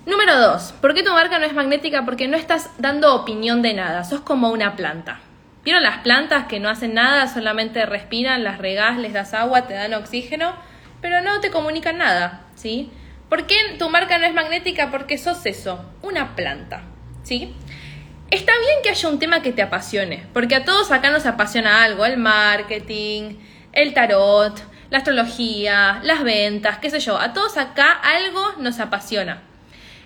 Número 0.05 0.37
2. 0.37 0.73
¿Por 0.81 0.93
qué 0.93 1.03
tu 1.03 1.13
marca 1.13 1.39
no 1.39 1.45
es 1.45 1.53
magnética? 1.53 2.03
Porque 2.03 2.27
no 2.27 2.35
estás 2.35 2.69
dando 2.79 3.15
opinión 3.15 3.61
de 3.61 3.73
nada. 3.73 4.03
Sos 4.03 4.19
como 4.19 4.49
una 4.49 4.75
planta. 4.75 5.21
¿Vieron 5.63 5.81
las 5.81 5.99
plantas 5.99 6.47
que 6.47 6.59
no 6.59 6.67
hacen 6.67 6.95
nada? 6.95 7.29
Solamente 7.29 7.85
respiran, 7.85 8.43
las 8.43 8.57
regás, 8.57 8.97
les 8.97 9.13
das 9.13 9.33
agua, 9.33 9.65
te 9.65 9.73
dan 9.73 9.93
oxígeno, 9.93 10.53
pero 10.99 11.21
no 11.21 11.39
te 11.39 11.49
comunican 11.49 11.97
nada, 11.97 12.41
¿sí? 12.55 12.91
¿Por 13.29 13.47
qué 13.47 13.55
tu 13.79 13.89
marca 13.89 14.17
no 14.17 14.25
es 14.25 14.33
magnética? 14.33 14.91
Porque 14.91 15.17
sos 15.17 15.45
eso, 15.45 15.85
una 16.01 16.35
planta, 16.35 16.81
¿sí? 17.23 17.55
Está 18.29 18.51
bien 18.59 18.79
que 18.83 18.89
haya 18.89 19.07
un 19.07 19.19
tema 19.19 19.41
que 19.41 19.53
te 19.53 19.61
apasione, 19.61 20.27
porque 20.33 20.55
a 20.55 20.65
todos 20.65 20.91
acá 20.91 21.11
nos 21.11 21.25
apasiona 21.25 21.85
algo, 21.85 22.03
el 22.03 22.17
marketing, 22.17 23.37
el 23.71 23.93
tarot, 23.93 24.72
la 24.93 24.99
astrología, 24.99 26.01
las 26.03 26.23
ventas, 26.23 26.77
qué 26.77 26.91
sé 26.91 26.99
yo, 26.99 27.17
a 27.17 27.33
todos 27.33 27.57
acá 27.57 27.93
algo 27.93 28.53
nos 28.59 28.79
apasiona. 28.79 29.41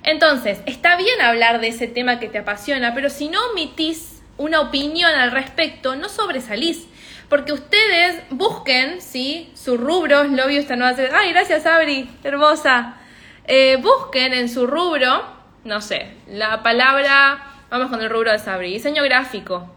Entonces, 0.02 0.62
está 0.66 0.96
bien 0.96 1.20
hablar 1.20 1.60
de 1.60 1.68
ese 1.68 1.88
tema 1.88 2.20
que 2.20 2.30
te 2.30 2.38
apasiona, 2.38 2.94
pero 2.94 3.10
si 3.10 3.28
no 3.28 3.38
omitís 3.52 4.22
una 4.38 4.62
opinión 4.62 5.14
al 5.14 5.32
respecto, 5.32 5.98
no 5.98 6.08
sobresalís. 6.08 6.88
Porque 7.28 7.52
ustedes 7.52 8.24
busquen, 8.30 9.02
¿sí? 9.02 9.52
Sus 9.56 9.78
rubros, 9.78 10.30
Lobby 10.30 10.56
esta 10.56 10.78
nueva... 10.78 10.98
¡Ay, 11.12 11.34
gracias, 11.34 11.66
Abri! 11.66 12.10
Hermosa. 12.24 12.96
Eh, 13.44 13.76
busquen 13.82 14.34
en 14.34 14.48
su 14.48 14.68
rubro, 14.68 15.22
no 15.66 15.82
sé, 15.82 16.14
la 16.30 16.64
palabra... 16.64 17.44
Vamos 17.70 17.90
con 17.90 18.02
el 18.02 18.10
rubro 18.10 18.32
de 18.32 18.40
Sabri. 18.40 18.72
Diseño 18.72 19.04
gráfico. 19.04 19.70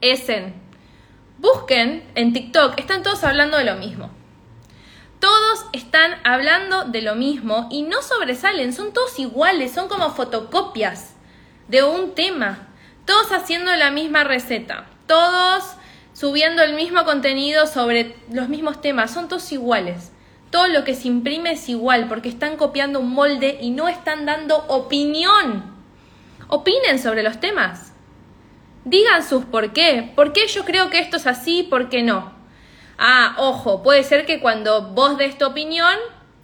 Essen. 0.00 0.52
Busquen 1.38 2.02
en 2.16 2.32
TikTok, 2.32 2.80
están 2.80 3.04
todos 3.04 3.22
hablando 3.22 3.56
de 3.56 3.64
lo 3.64 3.76
mismo. 3.76 4.15
Todos 5.20 5.64
están 5.72 6.16
hablando 6.24 6.84
de 6.84 7.00
lo 7.00 7.14
mismo 7.14 7.68
y 7.70 7.82
no 7.82 8.02
sobresalen, 8.02 8.72
son 8.72 8.92
todos 8.92 9.18
iguales, 9.18 9.72
son 9.72 9.88
como 9.88 10.10
fotocopias 10.10 11.14
de 11.68 11.82
un 11.82 12.14
tema. 12.14 12.68
Todos 13.06 13.32
haciendo 13.32 13.74
la 13.76 13.90
misma 13.90 14.24
receta, 14.24 14.86
todos 15.06 15.64
subiendo 16.12 16.62
el 16.62 16.74
mismo 16.74 17.04
contenido 17.04 17.66
sobre 17.66 18.16
los 18.30 18.48
mismos 18.48 18.80
temas, 18.80 19.10
son 19.10 19.28
todos 19.28 19.50
iguales. 19.52 20.12
Todo 20.50 20.68
lo 20.68 20.84
que 20.84 20.94
se 20.94 21.08
imprime 21.08 21.52
es 21.52 21.68
igual 21.68 22.08
porque 22.08 22.28
están 22.28 22.56
copiando 22.56 23.00
un 23.00 23.12
molde 23.12 23.58
y 23.60 23.70
no 23.70 23.88
están 23.88 24.26
dando 24.26 24.56
opinión. 24.68 25.74
Opinen 26.48 26.98
sobre 26.98 27.22
los 27.22 27.40
temas. 27.40 27.92
Digan 28.84 29.24
sus 29.24 29.44
por 29.44 29.72
qué. 29.72 30.12
¿Por 30.14 30.32
qué 30.32 30.46
yo 30.46 30.64
creo 30.64 30.90
que 30.90 31.00
esto 31.00 31.16
es 31.16 31.26
así? 31.26 31.64
¿Por 31.64 31.88
qué 31.88 32.02
no? 32.02 32.35
Ah, 32.98 33.34
ojo, 33.38 33.82
puede 33.82 34.02
ser 34.04 34.24
que 34.24 34.40
cuando 34.40 34.90
vos 34.92 35.18
des 35.18 35.36
tu 35.36 35.46
opinión 35.46 35.94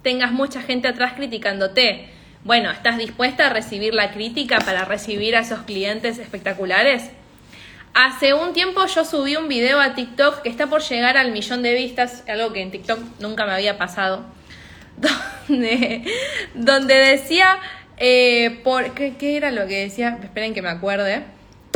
tengas 0.03 0.31
mucha 0.31 0.61
gente 0.61 0.87
atrás 0.87 1.13
criticándote. 1.13 2.09
Bueno, 2.43 2.69
¿estás 2.69 2.97
dispuesta 2.97 3.47
a 3.47 3.49
recibir 3.49 3.93
la 3.93 4.11
crítica 4.11 4.59
para 4.59 4.85
recibir 4.85 5.35
a 5.35 5.39
esos 5.39 5.61
clientes 5.61 6.19
espectaculares? 6.19 7.09
Hace 7.93 8.33
un 8.33 8.53
tiempo 8.53 8.85
yo 8.85 9.05
subí 9.05 9.35
un 9.35 9.47
video 9.47 9.79
a 9.79 9.95
TikTok 9.95 10.41
que 10.41 10.49
está 10.49 10.67
por 10.67 10.81
llegar 10.81 11.15
al 11.15 11.31
millón 11.31 11.61
de 11.63 11.73
vistas, 11.73 12.23
algo 12.27 12.51
que 12.51 12.61
en 12.61 12.71
TikTok 12.71 12.99
nunca 13.19 13.45
me 13.45 13.53
había 13.53 13.77
pasado, 13.77 14.25
donde, 15.47 16.03
donde 16.53 16.95
decía, 16.95 17.59
eh, 17.97 18.61
por, 18.63 18.93
¿qué, 18.93 19.15
¿qué 19.15 19.37
era 19.37 19.51
lo 19.51 19.67
que 19.67 19.83
decía? 19.83 20.19
Esperen 20.23 20.53
que 20.53 20.61
me 20.61 20.69
acuerde. 20.69 21.23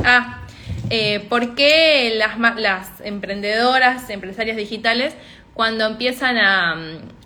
Ah, 0.04 0.47
eh, 0.90 1.26
¿Por 1.28 1.56
qué 1.56 2.18
las, 2.18 3.02
emprendedoras, 3.02 4.10
empresarias 4.10 4.58
digitales, 4.58 5.16
cuando 5.54 5.86
empiezan 5.86 6.38
a, 6.38 6.78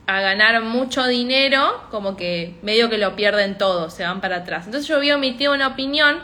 ganar 0.08 0.62
mucho 0.63 1.08
dinero, 1.08 1.88
como 1.89 2.18
que 2.18 2.56
medio 2.63 2.89
que 2.89 2.98
lo 2.98 3.15
pierden 3.15 3.58
todo, 3.58 3.89
se 3.89 4.03
van 4.03 4.20
para 4.20 4.38
atrás? 4.38 4.65
Entonces 4.65 4.88
yo 4.88 4.98
había 4.98 5.15
omitido 5.15 5.53
una 5.53 5.68
opinión 5.68 6.20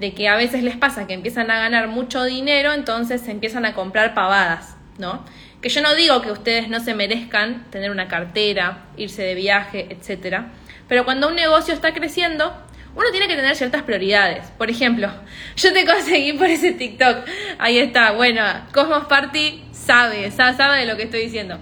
de 0.00 0.12
que 0.12 0.28
a 0.28 0.34
veces 0.34 0.64
les 0.64 0.76
pasa 0.76 1.06
que 1.06 1.14
empiezan 1.14 1.50
a 1.50 1.58
ganar 1.58 1.86
mucho 1.86 2.24
dinero, 2.24 2.72
entonces 2.72 3.28
empiezan 3.28 3.64
a 3.64 3.74
comprar 3.74 4.14
pavadas, 4.14 4.76
¿no? 4.98 5.24
Que 5.60 5.68
yo 5.68 5.80
no 5.82 5.94
digo 5.94 6.20
que 6.22 6.32
ustedes 6.32 6.68
no 6.68 6.80
se 6.80 6.94
merezcan 6.94 7.70
tener 7.70 7.92
una 7.92 8.08
cartera, 8.08 8.86
irse 8.96 9.22
de 9.22 9.36
viaje, 9.36 9.86
etcétera, 9.90 10.50
pero 10.88 11.04
cuando 11.04 11.28
un 11.28 11.36
negocio 11.36 11.72
está 11.72 11.94
creciendo, 11.94 12.52
uno 12.94 13.10
tiene 13.10 13.26
que 13.26 13.36
tener 13.36 13.56
ciertas 13.56 13.82
prioridades. 13.82 14.50
Por 14.58 14.70
ejemplo, 14.70 15.10
yo 15.56 15.72
te 15.72 15.86
conseguí 15.86 16.34
por 16.34 16.46
ese 16.46 16.72
TikTok. 16.72 17.26
Ahí 17.58 17.78
está, 17.78 18.12
bueno, 18.12 18.42
Cosmos 18.72 19.06
Party 19.06 19.64
sabe, 19.72 20.30
sabe, 20.30 20.80
de 20.80 20.86
lo 20.86 20.96
que 20.96 21.04
estoy 21.04 21.22
diciendo. 21.22 21.58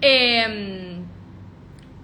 Eh, 0.00 0.98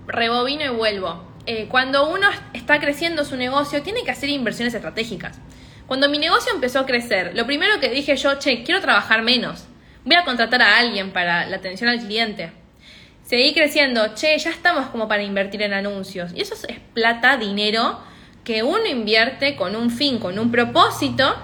rebobino 0.07 0.65
y 0.65 0.69
vuelvo. 0.69 1.33
Eh, 1.47 1.67
cuando 1.69 2.09
uno 2.09 2.29
está 2.53 2.79
creciendo 2.79 3.25
su 3.25 3.37
negocio, 3.37 3.83
tiene 3.83 4.05
que 4.05 4.13
hacer 4.13 4.29
inversiones 4.29 4.75
estratégicas. 4.75 5.41
Cuando 5.87 6.09
mi 6.09 6.19
negocio 6.19 6.53
empezó 6.55 6.81
a 6.81 6.87
crecer, 6.87 7.33
lo 7.35 7.47
primero 7.47 7.81
que 7.81 7.91
dije 7.91 8.17
yo, 8.17 8.39
che, 8.39 8.63
quiero 8.63 8.81
trabajar 8.81 9.23
menos. 9.23 9.67
Voy 10.05 10.15
a 10.15 10.25
contratar 10.25 10.63
a 10.63 10.79
alguien 10.79 11.11
para 11.11 11.47
la 11.47 11.57
atención 11.57 11.91
al 11.91 11.99
cliente. 11.99 12.53
Seguí 13.25 13.55
creciendo, 13.55 14.15
che, 14.15 14.39
ya 14.39 14.51
estamos 14.51 14.87
como 14.87 15.09
para 15.09 15.23
invertir 15.23 15.63
en 15.63 15.73
anuncios. 15.73 16.33
Y 16.35 16.43
eso 16.43 16.55
es 16.55 16.79
plata, 16.95 17.37
dinero 17.37 18.01
que 18.45 18.63
uno 18.63 18.87
invierte 18.87 19.57
con 19.57 19.77
un 19.77 19.91
fin, 19.91 20.19
con 20.19 20.39
un 20.39 20.51
propósito, 20.51 21.37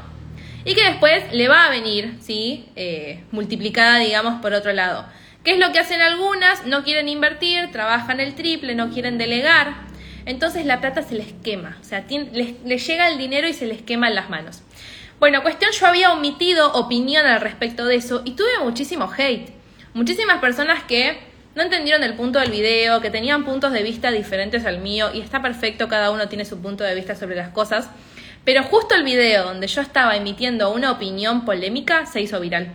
y 0.64 0.75
que 0.75 0.85
después 0.85 1.33
le 1.33 1.49
va 1.49 1.64
a 1.64 1.71
venir, 1.71 2.17
¿sí? 2.21 2.69
Eh, 2.76 3.25
multiplicada, 3.31 3.99
digamos, 3.99 4.40
por 4.43 4.52
otro 4.52 4.73
lado. 4.73 5.07
¿Qué 5.45 5.52
es 5.52 5.59
lo 5.59 5.73
que 5.73 5.78
hacen 5.78 6.02
algunas? 6.02 6.67
No 6.67 6.85
quieren 6.85 7.09
invertir, 7.09 7.71
trabajan 7.71 8.21
el 8.21 8.35
triple, 8.35 8.75
no 8.75 8.90
quieren 8.90 9.17
delegar. 9.17 9.88
Entonces 10.26 10.67
la 10.67 10.81
plata 10.81 11.02
se 11.02 11.14
les 11.14 11.33
quema, 11.43 11.78
o 11.81 11.85
sea, 11.85 12.05
les, 12.11 12.87
llega 12.87 13.09
el 13.09 13.17
dinero 13.17 13.49
y 13.49 13.55
se 13.55 13.67
les 13.67 13.81
quema 13.81 14.09
en 14.09 14.14
las 14.14 14.28
manos. 14.28 14.62
Bueno, 15.19 15.43
cuestión, 15.43 15.71
yo 15.73 15.87
había 15.87 16.12
omitido 16.12 16.71
opinión 16.75 17.25
al 17.25 17.40
respecto 17.40 17.87
de 17.87 17.97
eso 17.97 18.21
y 18.26 18.33
tuve 18.33 18.59
muchísimo 18.62 19.11
hate. 19.17 19.49
Muchísimas 19.95 20.38
personas 20.38 20.85
que 20.85 21.19
no 21.59 21.65
entendieron 21.65 22.05
el 22.05 22.15
punto 22.15 22.38
del 22.38 22.53
video, 22.53 23.00
que 23.00 23.11
tenían 23.11 23.45
puntos 23.45 23.73
de 23.73 23.83
vista 23.83 24.12
diferentes 24.12 24.65
al 24.65 24.79
mío 24.79 25.11
y 25.12 25.21
está 25.21 25.43
perfecto, 25.43 25.88
cada 25.88 26.12
uno 26.12 26.29
tiene 26.29 26.45
su 26.45 26.62
punto 26.62 26.85
de 26.85 26.95
vista 26.95 27.17
sobre 27.17 27.35
las 27.35 27.49
cosas. 27.49 27.91
Pero 28.45 28.62
justo 28.62 28.95
el 28.95 29.03
video 29.03 29.43
donde 29.43 29.67
yo 29.67 29.81
estaba 29.81 30.15
emitiendo 30.15 30.71
una 30.71 30.93
opinión 30.93 31.45
polémica 31.45 32.07
se 32.07 32.21
hizo 32.21 32.38
viral. 32.38 32.69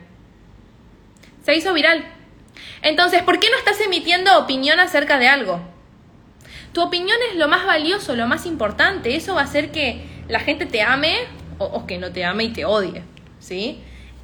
Se 1.45 1.55
hizo 1.55 1.73
viral. 1.73 2.03
Entonces, 2.81 3.23
¿por 3.23 3.39
qué 3.39 3.49
no 3.49 3.57
estás 3.57 3.79
emitiendo 3.79 4.37
opinión 4.37 4.81
acerca 4.81 5.17
de 5.17 5.29
algo? 5.29 5.61
Tu 6.73 6.81
opinión 6.81 7.17
es 7.31 7.37
lo 7.37 7.47
más 7.47 7.65
valioso, 7.65 8.17
lo 8.17 8.27
más 8.27 8.45
importante. 8.45 9.15
Eso 9.15 9.35
va 9.35 9.41
a 9.41 9.45
hacer 9.45 9.71
que 9.71 10.01
la 10.27 10.41
gente 10.41 10.65
te 10.65 10.81
ame 10.81 11.19
o, 11.57 11.63
o 11.63 11.87
que 11.87 11.99
no 11.99 12.11
te 12.11 12.25
ame 12.25 12.43
y 12.43 12.49
te 12.49 12.65
odie. 12.65 13.01
¿Sí? 13.39 13.79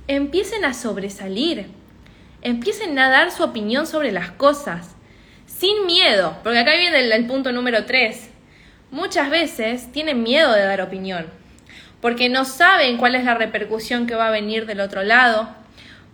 Empiecen 0.08 0.66
a 0.66 0.74
sobresalir 0.74 1.79
empiecen 2.42 2.98
a 3.00 3.10
dar 3.10 3.32
su 3.32 3.44
opinión 3.44 3.88
sobre 3.88 4.12
las 4.12 4.32
cosas, 4.32 4.96
sin 5.46 5.86
miedo, 5.86 6.38
porque 6.44 6.60
acá 6.60 6.74
viene 6.76 7.00
el, 7.00 7.26
punto 7.26 7.52
número 7.52 7.86
3. 7.86 8.30
Muchas 8.92 9.30
veces 9.30 9.92
tienen 9.92 10.24
miedo 10.24 10.54
de 10.54 10.64
dar 10.64 10.82
opinión, 10.82 11.28
porque 12.02 12.30
no 12.30 12.46
saben 12.46 12.98
cuál 12.98 13.16
es 13.16 13.26
la 13.26 13.36
repercusión 13.36 14.08
que 14.08 14.16
va 14.16 14.28
a 14.28 14.32
venir 14.32 14.66
del 14.66 14.80
otro 14.80 15.04
lado, 15.04 15.50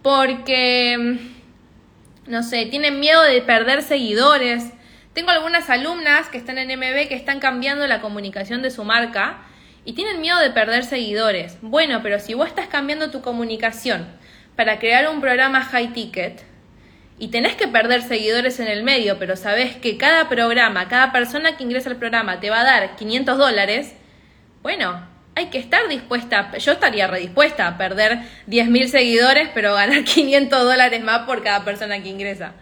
porque, 0.01 0.97
mm, 0.97 2.31
no 2.31 2.43
sé, 2.43 2.65
tienen 2.65 2.99
miedo 2.99 3.21
de 3.23 3.41
perder 3.41 3.81
seguidores. 3.81 4.71
Tengo 5.13 5.29
algunas 5.29 5.69
alumnas 5.69 6.27
que 6.27 6.37
están 6.37 6.57
en 6.57 6.71
MB 6.71 7.07
que 7.07 7.15
están 7.15 7.39
cambiando 7.39 7.87
la 7.87 8.01
comunicación 8.01 8.61
de 8.61 8.71
su 8.71 8.83
marca 8.83 9.37
y 9.85 9.93
tienen 9.93 10.19
miedo 10.19 10.39
de 10.39 10.49
perder 10.49 10.83
seguidores. 10.83 11.57
Bueno, 11.61 12.01
pero 12.03 12.19
si 12.19 12.33
vos 12.33 12.47
estás 12.47 12.67
cambiando 12.67 13.11
tu 13.11 13.21
comunicación 13.21 14.05
para 14.55 14.79
crear 14.79 15.09
un 15.09 15.21
programa 15.21 15.61
high 15.61 15.93
ticket 15.93 16.43
y 17.17 17.29
tenés 17.29 17.55
que 17.55 17.67
perder 17.67 18.01
seguidores 18.01 18.59
en 18.59 18.67
el 18.67 18.83
medio, 18.83 19.17
pero 19.17 19.35
sabés 19.35 19.75
que 19.75 19.97
cada 19.97 20.27
programa, 20.27 20.87
cada 20.87 21.11
persona 21.11 21.55
que 21.55 21.63
ingresa 21.63 21.89
al 21.89 21.97
programa 21.97 22.39
te 22.39 22.49
va 22.49 22.61
a 22.61 22.65
dar 22.65 22.95
500 22.95 23.37
dólares, 23.37 23.93
bueno, 24.61 25.01
hay 25.35 25.47
que 25.47 25.57
estar 25.57 25.87
dispuesta, 25.87 26.57
yo 26.57 26.71
estaría 26.73 27.07
redispuesta 27.07 27.67
a 27.67 27.77
perder 27.77 28.19
10.000 28.47 28.87
seguidores, 28.87 29.49
pero 29.53 29.73
ganar 29.73 30.03
500 30.05 30.63
dólares 30.63 31.03
más 31.03 31.21
por 31.21 31.43
cada 31.43 31.63
persona 31.63 32.01
que 32.01 32.09
ingresa. 32.09 32.53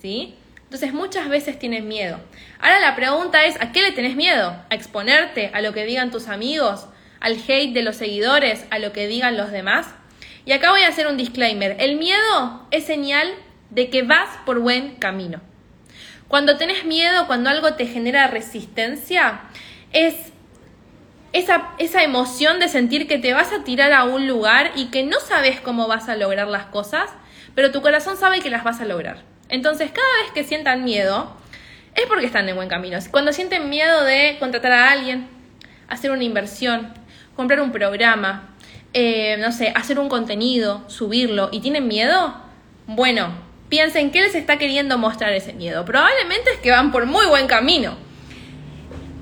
¿Sí? 0.00 0.34
Entonces 0.64 0.92
muchas 0.92 1.28
veces 1.28 1.58
tienes 1.58 1.84
miedo. 1.84 2.18
Ahora 2.58 2.80
la 2.80 2.96
pregunta 2.96 3.44
es, 3.44 3.60
¿a 3.60 3.72
qué 3.72 3.80
le 3.80 3.92
tenés 3.92 4.16
miedo? 4.16 4.56
¿A 4.68 4.74
exponerte? 4.74 5.50
¿A 5.54 5.60
lo 5.60 5.72
que 5.72 5.84
digan 5.84 6.10
tus 6.10 6.28
amigos? 6.28 6.86
¿Al 7.20 7.36
hate 7.46 7.72
de 7.72 7.82
los 7.82 7.96
seguidores? 7.96 8.66
¿A 8.70 8.78
lo 8.78 8.92
que 8.92 9.06
digan 9.06 9.36
los 9.36 9.50
demás? 9.50 9.94
Y 10.46 10.52
acá 10.52 10.70
voy 10.70 10.82
a 10.82 10.88
hacer 10.88 11.06
un 11.06 11.16
disclaimer. 11.16 11.76
El 11.78 11.96
miedo 11.96 12.66
es 12.70 12.84
señal 12.84 13.34
de 13.70 13.90
que 13.90 14.02
vas 14.02 14.28
por 14.44 14.60
buen 14.60 14.96
camino. 14.96 15.40
Cuando 16.28 16.56
tenés 16.56 16.84
miedo, 16.84 17.26
cuando 17.26 17.50
algo 17.50 17.74
te 17.74 17.86
genera 17.86 18.26
resistencia, 18.26 19.40
es 19.92 20.14
esa, 21.32 21.70
esa, 21.78 22.02
emoción 22.02 22.60
de 22.60 22.68
sentir 22.68 23.08
que 23.08 23.18
te 23.18 23.34
vas 23.34 23.52
a 23.52 23.64
tirar 23.64 23.92
a 23.92 24.04
un 24.04 24.28
lugar 24.28 24.72
y 24.76 24.86
que 24.86 25.02
no 25.02 25.18
sabes 25.20 25.60
cómo 25.60 25.88
vas 25.88 26.08
a 26.08 26.16
lograr 26.16 26.46
las 26.46 26.66
cosas, 26.66 27.10
pero 27.54 27.72
tu 27.72 27.82
corazón 27.82 28.16
sabe 28.16 28.40
que 28.40 28.50
las 28.50 28.64
vas 28.64 28.80
a 28.80 28.84
lograr. 28.84 29.22
Entonces, 29.48 29.90
cada 29.90 30.22
vez 30.22 30.32
que 30.32 30.44
sientan 30.44 30.84
miedo, 30.84 31.36
es 31.94 32.06
porque 32.06 32.26
están 32.26 32.48
en 32.48 32.56
buen 32.56 32.68
camino. 32.68 32.98
Cuando 33.10 33.32
sienten 33.32 33.68
miedo 33.68 34.04
de 34.04 34.36
contratar 34.38 34.72
a 34.72 34.90
alguien, 34.90 35.28
hacer 35.88 36.10
una 36.10 36.24
inversión, 36.24 36.92
comprar 37.36 37.60
un 37.60 37.72
programa, 37.72 38.53
eh, 38.94 39.36
no 39.38 39.52
sé, 39.52 39.72
hacer 39.74 39.98
un 39.98 40.08
contenido, 40.08 40.84
subirlo, 40.86 41.50
y 41.52 41.60
tienen 41.60 41.88
miedo, 41.88 42.34
bueno, 42.86 43.34
piensen 43.68 44.12
qué 44.12 44.22
les 44.22 44.34
está 44.34 44.56
queriendo 44.56 44.98
mostrar 44.98 45.32
ese 45.32 45.52
miedo. 45.52 45.84
Probablemente 45.84 46.50
es 46.52 46.58
que 46.60 46.70
van 46.70 46.92
por 46.92 47.06
muy 47.06 47.26
buen 47.26 47.48
camino. 47.48 47.96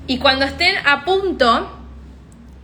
Y 0.05 0.19
cuando 0.19 0.45
estén 0.45 0.75
a 0.85 1.05
punto 1.05 1.71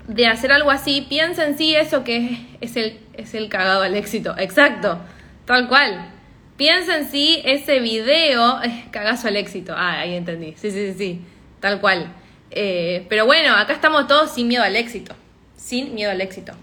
de 0.08 0.28
hacer 0.28 0.52
algo 0.52 0.70
así, 0.70 1.06
piensen 1.10 1.58
sí 1.58 1.76
eso 1.76 2.04
que 2.04 2.46
es 2.62 2.76
el, 2.76 3.00
es 3.14 3.34
el 3.34 3.50
cagado 3.50 3.82
al 3.82 3.96
éxito. 3.96 4.36
Exacto, 4.38 5.00
tal 5.46 5.68
cual. 5.68 6.12
Piensa 6.58 6.98
en 6.98 7.10
sí 7.10 7.42
ese 7.46 7.80
video, 7.80 8.60
cagazo 8.92 9.30
al 9.30 9.38
éxito. 9.38 9.74
Ah, 9.76 10.00
ahí 10.00 10.14
entendí. 10.14 10.54
Sí, 10.58 10.70
sí, 10.72 10.92
sí, 10.92 10.94
sí. 10.98 11.22
Tal 11.60 11.80
cual. 11.80 12.12
Eh, 12.52 13.06
pero 13.10 13.26
bueno, 13.26 13.56
acá 13.56 13.74
estamos 13.74 14.08
todos 14.08 14.32
sin 14.32 14.48
miedo 14.48 14.64
al 14.64 14.76
éxito. 14.76 15.16
Sin 15.56 15.96
miedo 15.96 16.12
al 16.12 16.20
éxito. 16.22 16.54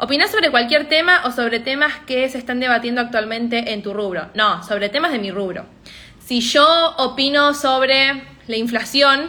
¿Opinás 0.00 0.30
sobre 0.30 0.52
cualquier 0.52 0.88
tema 0.88 1.22
o 1.24 1.32
sobre 1.32 1.58
temas 1.58 1.92
que 2.06 2.28
se 2.28 2.38
están 2.38 2.60
debatiendo 2.60 3.00
actualmente 3.00 3.72
en 3.72 3.82
tu 3.82 3.92
rubro? 3.92 4.30
No, 4.34 4.62
sobre 4.62 4.88
temas 4.88 5.10
de 5.10 5.18
mi 5.18 5.32
rubro. 5.32 5.66
Si 6.24 6.40
yo 6.40 6.94
opino 6.98 7.52
sobre 7.52 8.22
la 8.46 8.56
inflación, 8.56 9.28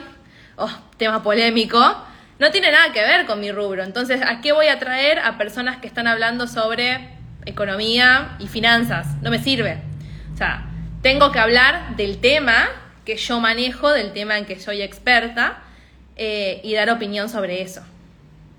oh, 0.58 0.70
tema 0.98 1.24
polémico, 1.24 1.80
no 2.38 2.52
tiene 2.52 2.72
nada 2.72 2.94
que 2.94 3.02
ver 3.02 3.26
con 3.26 3.40
mi 3.40 3.52
rubro. 3.52 3.84
Entonces, 3.84 4.22
¿a 4.22 4.42
qué 4.42 4.52
voy 4.52 4.68
a 4.68 4.78
traer 4.78 5.18
a 5.18 5.40
personas 5.40 5.78
que 5.78 5.88
están 5.88 6.06
hablando 6.06 6.46
sobre 6.46 7.18
economía 7.48 8.36
y 8.38 8.48
finanzas? 8.48 9.20
No 9.24 9.32
me 9.32 9.40
sirve. 9.40 9.82
O 10.36 10.38
sea, 10.38 10.70
tengo 11.02 11.32
que 11.32 11.40
hablar 11.40 11.96
del 11.96 12.20
tema 12.20 12.70
que 13.06 13.18
yo 13.18 13.40
manejo, 13.40 13.90
del 13.90 14.14
tema 14.14 14.38
en 14.38 14.46
que 14.46 14.60
soy 14.60 14.84
experta, 14.84 15.64
eh, 16.16 16.62
y 16.64 16.76
dar 16.76 16.92
opinión 16.92 17.28
sobre 17.28 17.64
eso. 17.64 17.82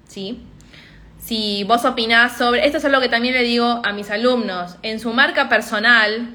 ¿Sí? 0.08 0.42
Si 1.30 1.62
vos 1.62 1.84
opinás 1.84 2.36
sobre, 2.36 2.66
esto 2.66 2.78
es 2.78 2.84
lo 2.90 3.00
que 3.00 3.08
también 3.08 3.34
le 3.34 3.44
digo 3.44 3.82
a 3.84 3.92
mis 3.92 4.10
alumnos, 4.10 4.76
en 4.82 4.98
su 4.98 5.12
marca 5.12 5.48
personal, 5.48 6.34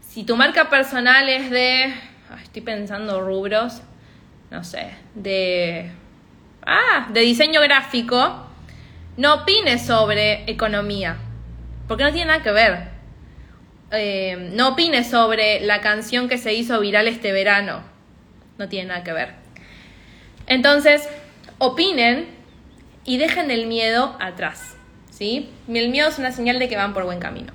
si 0.00 0.24
tu 0.24 0.34
marca 0.34 0.70
personal 0.70 1.28
es 1.28 1.50
de, 1.50 1.92
estoy 2.42 2.62
pensando 2.62 3.20
rubros, 3.20 3.82
no 4.50 4.64
sé, 4.64 4.92
de, 5.14 5.90
ah, 6.64 7.08
de 7.12 7.20
diseño 7.20 7.60
gráfico, 7.60 8.46
no 9.18 9.34
opines 9.34 9.84
sobre 9.84 10.50
economía, 10.50 11.18
porque 11.86 12.04
no 12.04 12.10
tiene 12.10 12.28
nada 12.28 12.42
que 12.42 12.52
ver. 12.52 12.88
Eh, 13.90 14.52
no 14.54 14.68
opines 14.68 15.10
sobre 15.10 15.60
la 15.60 15.82
canción 15.82 16.30
que 16.30 16.38
se 16.38 16.54
hizo 16.54 16.80
viral 16.80 17.08
este 17.08 17.32
verano. 17.32 17.82
No 18.56 18.70
tiene 18.70 18.88
nada 18.88 19.04
que 19.04 19.12
ver. 19.12 19.34
Entonces, 20.46 21.06
opinen 21.58 22.33
y 23.04 23.18
dejen 23.18 23.50
el 23.50 23.66
miedo 23.66 24.16
atrás. 24.20 24.76
¿sí? 25.10 25.50
El 25.68 25.88
miedo 25.90 26.08
es 26.08 26.18
una 26.18 26.32
señal 26.32 26.58
de 26.58 26.68
que 26.68 26.76
van 26.76 26.94
por 26.94 27.04
buen 27.04 27.20
camino. 27.20 27.52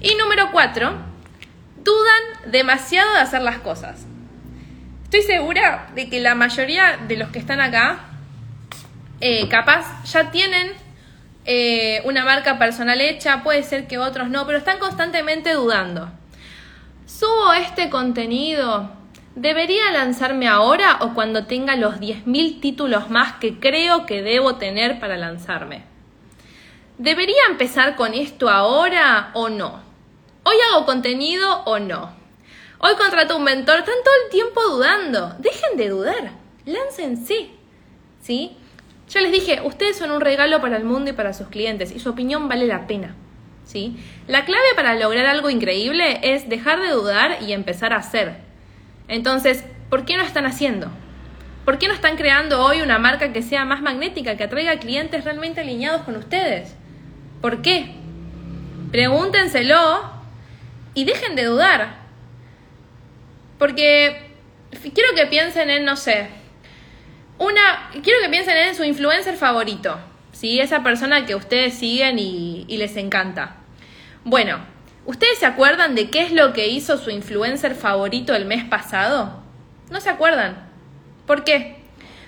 Y 0.00 0.14
número 0.16 0.50
cuatro, 0.52 0.92
dudan 1.82 2.50
demasiado 2.50 3.12
de 3.14 3.20
hacer 3.20 3.42
las 3.42 3.58
cosas. 3.58 4.06
Estoy 5.04 5.22
segura 5.22 5.88
de 5.94 6.08
que 6.08 6.20
la 6.20 6.34
mayoría 6.34 6.98
de 7.06 7.16
los 7.16 7.30
que 7.30 7.38
están 7.38 7.60
acá, 7.60 8.00
eh, 9.20 9.48
capaz, 9.48 10.04
ya 10.04 10.30
tienen 10.30 10.72
eh, 11.44 12.02
una 12.04 12.24
marca 12.24 12.58
personal 12.58 13.00
hecha, 13.00 13.42
puede 13.42 13.62
ser 13.62 13.86
que 13.86 13.98
otros 13.98 14.28
no, 14.28 14.46
pero 14.46 14.58
están 14.58 14.78
constantemente 14.78 15.52
dudando. 15.52 16.10
¿Subo 17.06 17.52
este 17.52 17.88
contenido? 17.88 18.90
¿Debería 19.36 19.90
lanzarme 19.90 20.48
ahora 20.48 20.96
o 21.02 21.12
cuando 21.12 21.44
tenga 21.44 21.76
los 21.76 21.96
10.000 22.00 22.58
títulos 22.58 23.10
más 23.10 23.34
que 23.34 23.60
creo 23.60 24.06
que 24.06 24.22
debo 24.22 24.56
tener 24.56 24.98
para 24.98 25.18
lanzarme? 25.18 25.82
¿Debería 26.96 27.42
empezar 27.50 27.96
con 27.96 28.14
esto 28.14 28.48
ahora 28.48 29.32
o 29.34 29.50
no? 29.50 29.82
¿Hoy 30.42 30.56
hago 30.70 30.86
contenido 30.86 31.64
o 31.64 31.78
no? 31.78 32.16
Hoy 32.78 32.94
contrato 32.94 33.36
un 33.36 33.44
mentor, 33.44 33.80
están 33.80 33.96
todo 34.02 34.14
el 34.24 34.30
tiempo 34.30 34.62
dudando. 34.62 35.34
Dejen 35.38 35.76
de 35.76 35.90
dudar, 35.90 36.30
láncense. 36.64 37.50
¿Sí? 38.22 38.56
Ya 39.10 39.20
les 39.20 39.32
dije, 39.32 39.60
ustedes 39.62 39.98
son 39.98 40.12
un 40.12 40.22
regalo 40.22 40.62
para 40.62 40.78
el 40.78 40.84
mundo 40.84 41.10
y 41.10 41.12
para 41.12 41.34
sus 41.34 41.48
clientes 41.48 41.94
y 41.94 41.98
su 41.98 42.08
opinión 42.08 42.48
vale 42.48 42.66
la 42.66 42.86
pena. 42.86 43.14
¿sí? 43.66 43.98
La 44.28 44.46
clave 44.46 44.68
para 44.74 44.94
lograr 44.94 45.26
algo 45.26 45.50
increíble 45.50 46.20
es 46.22 46.48
dejar 46.48 46.80
de 46.80 46.88
dudar 46.88 47.42
y 47.42 47.52
empezar 47.52 47.92
a 47.92 47.96
hacer. 47.96 48.45
Entonces, 49.08 49.64
¿por 49.88 50.04
qué 50.04 50.16
no 50.16 50.22
están 50.22 50.46
haciendo? 50.46 50.90
¿Por 51.64 51.78
qué 51.78 51.88
no 51.88 51.94
están 51.94 52.16
creando 52.16 52.64
hoy 52.64 52.80
una 52.80 52.98
marca 52.98 53.32
que 53.32 53.42
sea 53.42 53.64
más 53.64 53.82
magnética, 53.82 54.36
que 54.36 54.44
atraiga 54.44 54.78
clientes 54.78 55.24
realmente 55.24 55.60
alineados 55.60 56.02
con 56.02 56.16
ustedes? 56.16 56.74
¿Por 57.40 57.62
qué? 57.62 57.94
Pregúntenselo 58.92 60.10
y 60.94 61.04
dejen 61.04 61.34
de 61.34 61.44
dudar. 61.44 61.96
Porque 63.58 64.30
quiero 64.94 65.14
que 65.14 65.26
piensen 65.26 65.70
en, 65.70 65.84
no 65.84 65.96
sé, 65.96 66.28
una, 67.38 67.90
quiero 68.02 68.20
que 68.22 68.28
piensen 68.28 68.56
en 68.56 68.74
su 68.74 68.84
influencer 68.84 69.36
favorito, 69.36 69.98
¿sí? 70.32 70.60
Esa 70.60 70.82
persona 70.82 71.26
que 71.26 71.34
ustedes 71.34 71.74
siguen 71.74 72.18
y, 72.18 72.64
y 72.68 72.76
les 72.76 72.96
encanta. 72.96 73.56
Bueno, 74.24 74.58
¿ustedes 75.06 75.38
se 75.38 75.46
acuerdan 75.46 75.94
de 75.94 76.10
qué 76.10 76.22
es 76.22 76.32
lo 76.32 76.52
que 76.52 76.68
hizo 76.68 76.98
su 76.98 77.10
influencer 77.10 77.74
favorito 77.74 78.34
el 78.34 78.44
mes 78.44 78.64
pasado? 78.64 79.42
No 79.90 80.00
se 80.00 80.10
acuerdan. 80.10 80.68
¿Por 81.26 81.44
qué? 81.44 81.76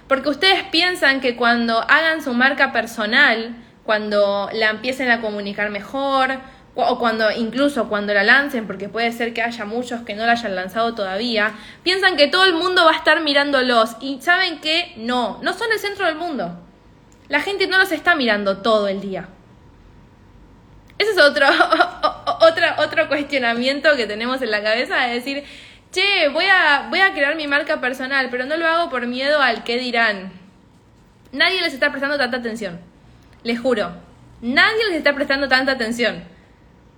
Porque 0.09 0.31
ustedes 0.31 0.63
piensan 0.71 1.21
que 1.21 1.37
cuando 1.37 1.81
hagan 1.81 2.23
su 2.23 2.33
marca 2.33 2.73
personal, 2.73 3.55
cuando 3.85 4.49
la 4.53 4.71
empiecen 4.71 5.11
a 5.11 5.21
comunicar 5.21 5.71
mejor, 5.71 6.39
o 6.75 6.99
cuando 6.99 7.31
incluso 7.33 7.89
cuando 7.89 8.15
la 8.15 8.23
lancen, 8.23 8.67
porque 8.67 8.89
puede 8.89 9.13
ser 9.13 9.35
que 9.35 9.43
haya 9.43 9.65
muchos 9.65 10.03
que 10.03 10.15
no 10.15 10.25
la 10.25 10.33
hayan 10.33 10.55
lanzado 10.55 10.95
todavía, 10.95 11.55
piensan 11.83 12.17
que 12.17 12.29
todo 12.29 12.45
el 12.45 12.55
mundo 12.55 12.85
va 12.85 12.93
a 12.93 12.97
estar 12.97 13.21
mirándolos 13.23 13.97
y 14.01 14.21
saben 14.23 14.61
que 14.61 14.95
no, 14.97 15.41
no 15.43 15.53
son 15.53 15.73
el 15.73 15.79
centro 15.81 16.07
del 16.07 16.15
mundo. 16.15 16.57
La 17.29 17.41
gente 17.41 17.67
no 17.67 17.79
los 17.79 17.91
está 17.91 18.15
mirando 18.15 18.59
todo 18.59 18.89
el 18.89 19.01
día. 19.01 19.29
Ese 20.99 21.13
es 21.13 21.19
otro, 21.19 21.47
otro, 22.41 22.67
otro 22.79 23.09
cuestionamiento 23.09 23.97
que 23.97 24.07
tenemos 24.07 24.43
en 24.43 24.51
la 24.51 24.63
cabeza, 24.63 24.97
de 25.07 25.15
decir, 25.15 25.45
che, 25.93 26.29
voy 26.29 26.47
a, 26.47 26.89
voy 26.91 27.01
a 27.01 27.13
crear 27.13 27.37
mi 27.37 27.47
marca 27.47 27.81
personal, 27.81 28.29
pero 28.31 28.47
no 28.47 28.57
lo 28.57 28.67
hago 28.67 28.91
por 28.91 29.07
miedo 29.07 29.41
al 29.41 29.65
que 29.65 29.79
dirán. 29.79 30.33
Nadie 31.33 31.61
les 31.61 31.73
está 31.73 31.91
prestando 31.91 32.19
tanta 32.19 32.39
atención. 32.39 32.81
Les 33.45 33.61
juro, 33.61 33.93
nadie 34.41 34.85
les 34.89 34.97
está 34.97 35.15
prestando 35.15 35.49
tanta 35.49 35.73
atención. 35.73 36.25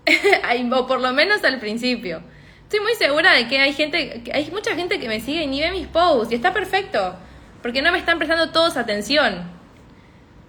o 0.72 0.86
por 0.86 1.00
lo 1.00 1.12
menos 1.12 1.44
al 1.44 1.58
principio. 1.58 2.22
Estoy 2.62 2.80
muy 2.80 2.94
segura 2.94 3.32
de 3.32 3.48
que 3.48 3.58
hay 3.58 3.72
gente, 3.72 4.22
que 4.22 4.32
hay 4.32 4.50
mucha 4.50 4.74
gente 4.76 5.00
que 5.00 5.08
me 5.08 5.20
sigue 5.20 5.42
y 5.42 5.46
ni 5.46 5.60
ve 5.60 5.72
mis 5.72 5.88
posts 5.88 6.32
y 6.32 6.36
está 6.36 6.52
perfecto, 6.52 7.16
porque 7.62 7.82
no 7.82 7.90
me 7.90 7.98
están 7.98 8.18
prestando 8.18 8.50
todos 8.50 8.76
atención. 8.76 9.59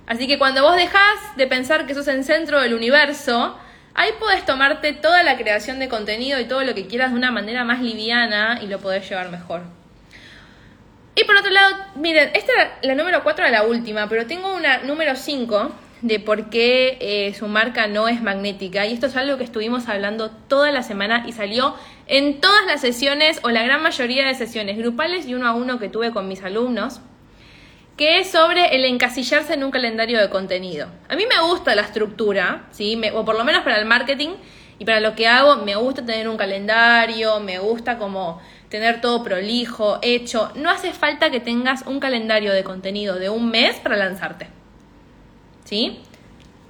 Así 0.08 0.28
que 0.28 0.38
cuando 0.38 0.64
vos 0.64 0.76
dejás 0.76 1.36
de 1.38 1.48
pensar 1.48 1.86
que 1.86 1.94
sos 1.94 2.08
el 2.08 2.24
centro 2.24 2.60
del 2.62 2.74
universo, 2.74 3.58
ahí 3.94 4.12
podés 4.20 4.46
tomarte 4.46 4.94
toda 4.94 5.24
la 5.24 5.38
creación 5.38 5.80
de 5.80 5.90
contenido 5.90 6.40
y 6.40 6.46
todo 6.46 6.64
lo 6.64 6.74
que 6.74 6.88
quieras 6.88 7.12
de 7.12 7.18
una 7.18 7.32
manera 7.32 7.64
más 7.64 7.82
liviana 7.82 8.60
y 8.62 8.68
lo 8.68 8.80
podés 8.80 9.08
llevar 9.08 9.30
mejor. 9.30 9.62
Y 11.16 11.24
por 11.26 11.36
otro 11.36 11.52
lado, 11.52 11.76
miren, 11.96 12.32
esta 12.34 12.54
era 12.54 12.78
la 12.82 12.96
número 12.96 13.24
4 13.24 13.46
de 13.46 13.52
la 13.52 13.64
última, 13.64 14.08
pero 14.08 14.26
tengo 14.26 14.56
una 14.56 14.80
número 14.80 15.16
5 15.16 15.72
de 16.02 16.20
por 16.20 16.50
qué 16.50 16.98
eh, 17.00 17.34
su 17.34 17.48
marca 17.48 17.88
no 17.88 18.08
es 18.08 18.22
magnética. 18.22 18.86
Y 18.86 18.94
esto 18.94 19.08
es 19.08 19.16
algo 19.16 19.38
que 19.38 19.44
estuvimos 19.44 19.88
hablando 19.88 20.32
toda 20.32 20.72
la 20.72 20.84
semana 20.84 21.24
y 21.28 21.34
salió 21.34 21.76
en 22.08 22.42
todas 22.42 22.66
las 22.66 22.82
sesiones 22.82 23.40
o 23.44 23.50
la 23.50 23.64
gran 23.64 23.84
mayoría 23.84 24.26
de 24.26 24.36
sesiones 24.36 24.78
grupales 24.78 25.28
y 25.28 25.36
uno 25.36 25.48
a 25.48 25.54
uno 25.54 25.80
que 25.80 25.90
tuve 25.90 26.12
con 26.12 26.28
mis 26.28 26.44
alumnos, 26.44 27.02
que 27.98 28.20
es 28.20 28.32
sobre 28.32 28.76
el 28.76 28.86
encasillarse 28.86 29.54
en 29.54 29.64
un 29.64 29.72
calendario 29.72 30.20
de 30.20 30.30
contenido. 30.30 30.88
A 31.10 31.16
mí 31.16 31.26
me 31.28 31.42
gusta 31.48 31.76
la 31.76 31.84
estructura, 31.84 32.68
¿sí? 32.72 33.00
o 33.14 33.26
por 33.26 33.38
lo 33.38 33.44
menos 33.44 33.64
para 33.64 33.78
el 33.78 33.86
marketing 33.86 34.30
y 34.80 34.86
para 34.86 35.00
lo 35.00 35.16
que 35.16 35.28
hago, 35.28 35.58
me 35.58 35.76
gusta 35.76 36.04
tener 36.04 36.28
un 36.28 36.38
calendario, 36.38 37.40
me 37.40 37.60
gusta 37.60 37.98
como 38.00 38.42
tener 38.70 39.02
todo 39.02 39.24
prolijo, 39.24 40.00
hecho. 40.02 40.52
No 40.56 40.72
hace 40.72 40.94
falta 40.94 41.30
que 41.30 41.40
tengas 41.40 41.86
un 41.86 42.00
calendario 42.00 42.52
de 42.52 42.64
contenido 42.64 43.20
de 43.20 43.30
un 43.30 43.52
mes 43.52 43.76
para 43.76 43.96
lanzarte. 43.96 44.48
¿Sí? 45.66 46.00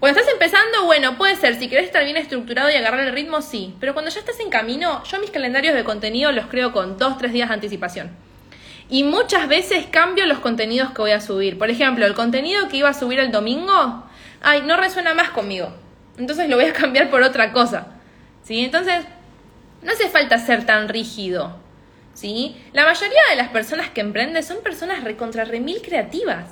Cuando 0.02 0.20
estás 0.20 0.34
empezando, 0.34 0.86
bueno, 0.86 1.16
puede 1.16 1.36
ser, 1.36 1.56
si 1.56 1.70
querés 1.70 1.86
estar 1.86 2.04
bien 2.04 2.18
estructurado 2.18 2.72
y 2.72 2.74
agarrar 2.74 3.08
el 3.08 3.14
ritmo, 3.14 3.42
sí. 3.42 3.76
Pero 3.80 3.94
cuando 3.94 4.10
ya 4.10 4.20
estás 4.20 4.40
en 4.40 4.50
camino, 4.50 5.04
yo 5.04 5.20
mis 5.20 5.30
calendarios 5.30 5.76
de 5.76 5.84
contenido 5.84 6.32
los 6.32 6.48
creo 6.48 6.74
con 6.74 6.98
dos, 6.98 7.18
tres 7.18 7.32
días 7.32 7.50
de 7.50 7.54
anticipación. 7.54 8.10
Y 8.91 9.06
muchas 9.06 9.47
veces 9.47 9.88
cambio 9.89 10.25
los 10.25 10.39
contenidos 10.39 10.91
que 10.91 11.01
voy 11.01 11.12
a 11.12 11.21
subir. 11.21 11.58
Por 11.58 11.69
ejemplo, 11.69 12.06
el 12.06 12.13
contenido 12.13 12.67
que 12.67 12.75
iba 12.75 12.89
a 12.89 12.93
subir 12.93 13.21
el 13.21 13.32
domingo, 13.32 14.04
ay, 14.41 14.63
no 14.63 14.75
resuena 14.75 15.13
más 15.13 15.30
conmigo. 15.30 15.73
Entonces 16.17 16.49
lo 16.49 16.58
voy 16.58 16.65
a 16.65 16.73
cambiar 16.82 17.10
por 17.10 17.23
otra 17.23 17.54
cosa. 17.54 17.88
¿Sí? 18.43 18.65
Entonces, 18.65 19.06
no 19.82 19.93
hace 19.93 20.10
falta 20.10 20.38
ser 20.39 20.65
tan 20.65 20.89
rígido. 20.89 21.58
¿sí? 22.13 22.58
La 22.73 22.84
mayoría 22.84 23.21
de 23.30 23.38
las 23.38 23.47
personas 23.47 23.89
que 23.89 24.01
emprenden 24.01 24.43
son 24.43 24.62
personas 24.62 25.06
recontra 25.06 25.45
remil 25.45 25.82
creativas, 25.82 26.49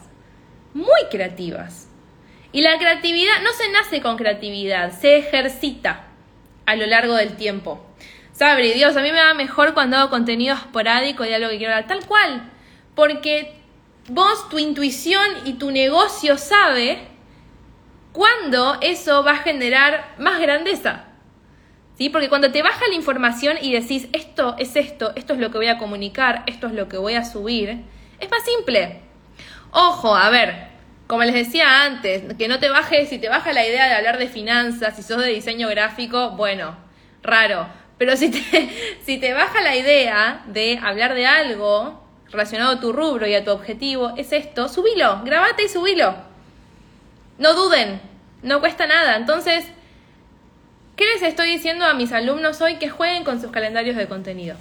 muy 0.74 1.02
creativas. 1.12 1.90
Y 2.54 2.62
la 2.62 2.78
creatividad 2.78 3.42
no 3.44 3.52
se 3.52 3.70
nace 3.70 4.02
con 4.02 4.16
creatividad, 4.16 4.98
se 4.98 5.18
ejercita 5.18 6.08
a 6.66 6.78
lo 6.78 6.86
largo 6.86 7.16
del 7.16 7.36
tiempo. 7.36 7.86
Sabri, 8.40 8.72
Dios, 8.72 8.96
a 8.96 9.02
mí 9.02 9.12
me 9.12 9.22
va 9.22 9.34
mejor 9.34 9.74
cuando 9.74 9.98
hago 9.98 10.10
contenido 10.10 10.56
esporádico 10.56 11.26
y 11.26 11.34
algo 11.34 11.50
que 11.50 11.58
quiero 11.58 11.74
dar, 11.74 11.88
tal 11.88 12.06
cual, 12.06 12.50
porque 12.96 13.54
vos, 14.08 14.48
tu 14.48 14.58
intuición 14.58 15.28
y 15.44 15.56
tu 15.56 15.72
negocio 15.72 16.38
sabe 16.38 17.00
cuándo 18.14 18.78
eso 18.80 19.26
va 19.26 19.32
a 19.32 19.38
generar 19.40 20.16
más 20.20 20.40
grandeza. 20.40 21.04
Porque 22.14 22.30
cuando 22.30 22.50
te 22.50 22.62
baja 22.62 22.88
la 22.88 22.96
información 22.96 23.58
y 23.62 23.74
decís, 23.74 24.08
esto 24.14 24.56
es 24.58 24.78
esto, 24.78 25.12
esto 25.18 25.34
es 25.34 25.40
lo 25.40 25.52
que 25.52 25.58
voy 25.58 25.68
a 25.68 25.78
comunicar, 25.78 26.44
esto 26.46 26.68
es 26.68 26.74
lo 26.74 26.88
que 26.88 26.96
voy 26.96 27.16
a 27.16 27.26
subir, 27.26 27.84
es 28.22 28.32
más 28.32 28.46
simple. 28.46 29.02
Ojo, 29.72 30.16
a 30.16 30.30
ver, 30.30 30.70
como 31.08 31.26
les 31.26 31.34
decía 31.34 31.84
antes, 31.84 32.36
que 32.36 32.48
no 32.48 32.60
te 32.60 32.70
bajes, 32.70 33.10
si 33.10 33.20
te 33.20 33.28
baja 33.28 33.52
la 33.52 33.68
idea 33.68 33.88
de 33.88 33.96
hablar 33.96 34.18
de 34.18 34.30
finanzas, 34.30 34.96
si 34.96 35.04
sos 35.04 35.22
de 35.22 35.28
diseño 35.28 35.68
gráfico, 35.68 36.30
bueno, 36.38 36.78
raro. 37.22 37.79
Pero 38.00 38.18
si 38.18 38.32
te, 38.32 38.98
si 39.06 39.20
te 39.20 39.34
baja 39.34 39.62
la 39.62 39.76
idea 39.76 40.42
de 40.48 40.80
hablar 40.82 41.14
de 41.14 41.28
algo 41.28 42.04
relacionado 42.32 42.72
a 42.72 42.80
tu 42.80 42.92
rubro 42.92 43.28
y 43.28 43.36
a 43.36 43.44
tu 43.44 43.52
objetivo, 43.52 44.14
es 44.18 44.34
esto, 44.34 44.68
subilo, 44.68 45.22
grabate 45.24 45.66
y 45.66 45.70
subilo. 45.70 46.16
No 47.38 47.54
duden, 47.54 48.02
no 48.42 48.60
cuesta 48.60 48.88
nada. 48.88 49.16
Entonces, 49.16 49.66
¿Qué 51.00 51.06
les 51.06 51.22
estoy 51.22 51.50
diciendo 51.50 51.86
a 51.86 51.94
mis 51.94 52.12
alumnos 52.12 52.60
hoy? 52.60 52.76
Que 52.76 52.90
jueguen 52.90 53.24
con 53.24 53.40
sus 53.40 53.52
calendarios 53.52 53.96
de 53.96 54.10
contenido. 54.10 54.58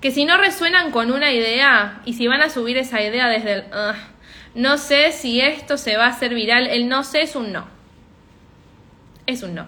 Que 0.00 0.12
si 0.12 0.24
no 0.24 0.36
resuenan 0.36 0.92
con 0.92 1.10
una 1.10 1.32
idea 1.32 2.02
y 2.04 2.12
si 2.12 2.28
van 2.28 2.40
a 2.40 2.50
subir 2.50 2.76
esa 2.76 3.02
idea 3.02 3.26
desde 3.26 3.52
el 3.52 3.64
no 4.54 4.78
sé 4.78 5.10
si 5.10 5.40
esto 5.40 5.76
se 5.76 5.96
va 5.96 6.04
a 6.04 6.10
hacer 6.10 6.34
viral, 6.34 6.68
el 6.68 6.88
no 6.88 7.02
sé 7.02 7.22
es 7.22 7.34
un 7.34 7.52
no. 7.52 7.66
Es 9.26 9.42
un 9.42 9.56
no. 9.56 9.66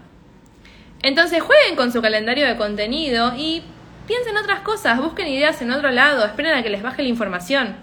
Entonces 1.03 1.43
jueguen 1.43 1.77
con 1.77 1.93
su 1.93 2.03
calendario 2.03 2.47
de 2.47 2.57
contenido 2.57 3.33
y 3.37 3.63
piensen 4.07 4.37
otras 4.37 4.61
cosas, 4.61 4.99
busquen 4.99 5.29
ideas 5.29 5.61
en 5.63 5.71
otro 5.71 5.91
lado, 5.91 6.25
esperen 6.25 6.55
a 6.55 6.63
que 6.63 6.71
les 6.71 6.83
baje 6.83 7.03
la 7.03 7.09
información. 7.09 7.77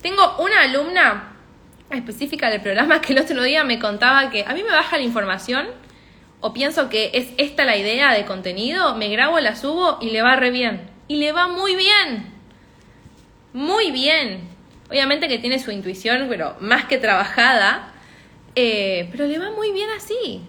Tengo 0.00 0.36
una 0.38 0.62
alumna 0.62 1.32
específica 1.90 2.50
del 2.50 2.60
programa 2.60 3.00
que 3.00 3.12
el 3.12 3.20
otro 3.20 3.42
día 3.42 3.64
me 3.64 3.78
contaba 3.78 4.30
que 4.30 4.44
a 4.46 4.54
mí 4.54 4.62
me 4.62 4.70
baja 4.70 4.96
la 4.96 5.02
información 5.02 5.66
o 6.40 6.52
pienso 6.52 6.88
que 6.88 7.10
es 7.14 7.28
esta 7.36 7.64
la 7.64 7.76
idea 7.76 8.12
de 8.12 8.24
contenido, 8.24 8.94
me 8.94 9.08
grabo, 9.08 9.40
la 9.40 9.56
subo 9.56 9.98
y 10.00 10.10
le 10.10 10.22
va 10.22 10.36
re 10.36 10.50
bien. 10.50 10.88
Y 11.08 11.16
le 11.16 11.32
va 11.32 11.48
muy 11.48 11.74
bien. 11.74 12.26
Muy 13.52 13.90
bien. 13.90 14.48
Obviamente 14.88 15.26
que 15.26 15.38
tiene 15.38 15.58
su 15.58 15.72
intuición, 15.72 16.26
pero 16.28 16.56
más 16.60 16.84
que 16.84 16.98
trabajada. 16.98 17.92
Eh, 18.54 19.08
pero 19.10 19.26
le 19.26 19.38
va 19.38 19.50
muy 19.50 19.72
bien 19.72 19.88
así. 19.96 20.42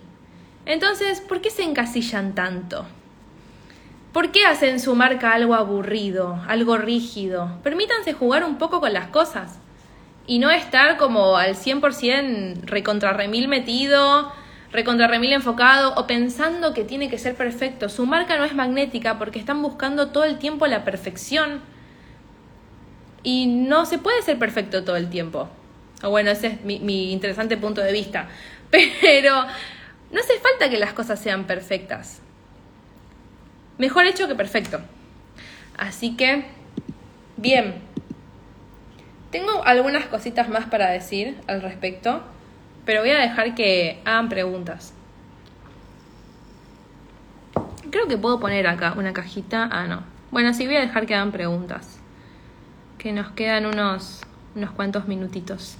Entonces, 0.65 1.22
¿por 1.22 1.41
qué 1.41 1.50
se 1.50 1.63
encasillan 1.63 2.36
tanto? 2.36 2.86
¿Por 4.13 4.32
qué 4.32 4.45
hacen 4.45 4.80
su 4.80 4.95
marca 4.95 5.34
algo 5.34 5.56
aburrido, 5.56 6.41
algo 6.48 6.78
rígido? 6.78 7.60
Permítanse 7.63 8.13
jugar 8.13 8.43
un 8.43 8.58
poco 8.58 8.80
con 8.80 8.93
las 8.93 9.08
cosas. 9.08 9.60
Y 10.26 10.39
no 10.39 10.50
estar 10.50 10.98
como 10.98 11.38
al 11.38 11.56
100% 11.56 12.62
recontra 12.65 13.13
remil 13.13 13.48
metido 13.48 14.32
recontra 14.72 15.08
remil 15.08 15.34
enfocado 15.34 15.93
o 15.95 16.06
pensando 16.08 16.74
que 16.74 16.84
tiene 16.84 17.10
que 17.10 17.17
ser 17.17 17.36
perfecto. 17.36 17.89
Su 17.89 18.06
marca 18.06 18.38
no 18.38 18.45
es 18.45 18.54
magnética 18.54 19.17
porque 19.17 19.39
están 19.39 19.62
buscando 19.62 20.10
todo 20.10 20.26
el 20.26 20.38
tiempo 20.38 20.67
la 20.67 20.84
perfección 20.84 21.62
y 23.24 23.48
no 23.48 23.86
se 23.86 23.98
puede 23.98 24.22
ser 24.22 24.38
perfecto 24.38 24.84
todo 24.84 24.95
el 24.95 25.10
tiempo. 25.10 25.50
O 26.04 26.10
bueno, 26.10 26.32
ese 26.32 26.48
es 26.48 26.62
mi 26.63 27.12
interesante 27.12 27.58
punto 27.58 27.82
de 27.82 27.91
vista. 27.91 28.30
Pero 28.72 29.45
no 30.12 30.19
hace 30.19 30.39
falta 30.39 30.69
que 30.69 30.78
las 30.78 30.93
cosas 30.93 31.19
sean 31.19 31.45
perfectas. 31.45 32.22
Mejor 33.78 34.06
hecho 34.06 34.28
que 34.28 34.36
perfecto. 34.36 34.80
Así 35.78 36.15
que, 36.17 36.45
bien. 37.38 37.76
Tengo 39.32 39.63
algunas 39.63 40.06
cositas 40.06 40.50
más 40.50 40.65
para 40.65 40.89
decir 40.89 41.38
al 41.48 41.62
respecto 41.62 42.24
pero 42.89 43.02
voy 43.02 43.12
a 43.12 43.19
dejar 43.19 43.54
que 43.54 44.02
hagan 44.04 44.30
preguntas. 44.30 44.95
Creo 47.91 48.08
que 48.08 48.17
puedo 48.17 48.39
poner 48.39 48.65
acá 48.65 48.95
una 48.98 49.13
cajita. 49.13 49.69
Ah, 49.72 49.86
no. 49.86 50.02
Bueno, 50.32 50.56
sí, 50.56 50.65
voy 50.65 50.78
a 50.78 50.80
dejar 50.80 51.06
que 51.06 51.13
hagan 51.13 51.32
preguntas. 51.32 52.00
Que 52.98 53.12
nos 53.12 53.30
quedan 53.30 53.67
unos, 53.67 54.22
unos 54.56 54.72
cuantos 54.72 55.08
minutitos. 55.08 55.78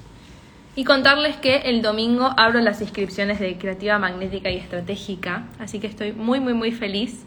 Y 0.76 0.84
contarles 0.84 1.36
que 1.38 1.58
el 1.58 1.82
domingo 1.82 2.34
abro 2.38 2.60
las 2.62 2.82
inscripciones 2.82 3.40
de 3.40 3.58
Creativa 3.58 4.00
Magnética 4.00 4.50
y 4.50 4.58
Estratégica. 4.58 5.48
Así 5.60 5.80
que 5.80 5.88
estoy 5.88 6.14
muy, 6.14 6.40
muy, 6.40 6.54
muy 6.54 6.72
feliz 6.72 7.26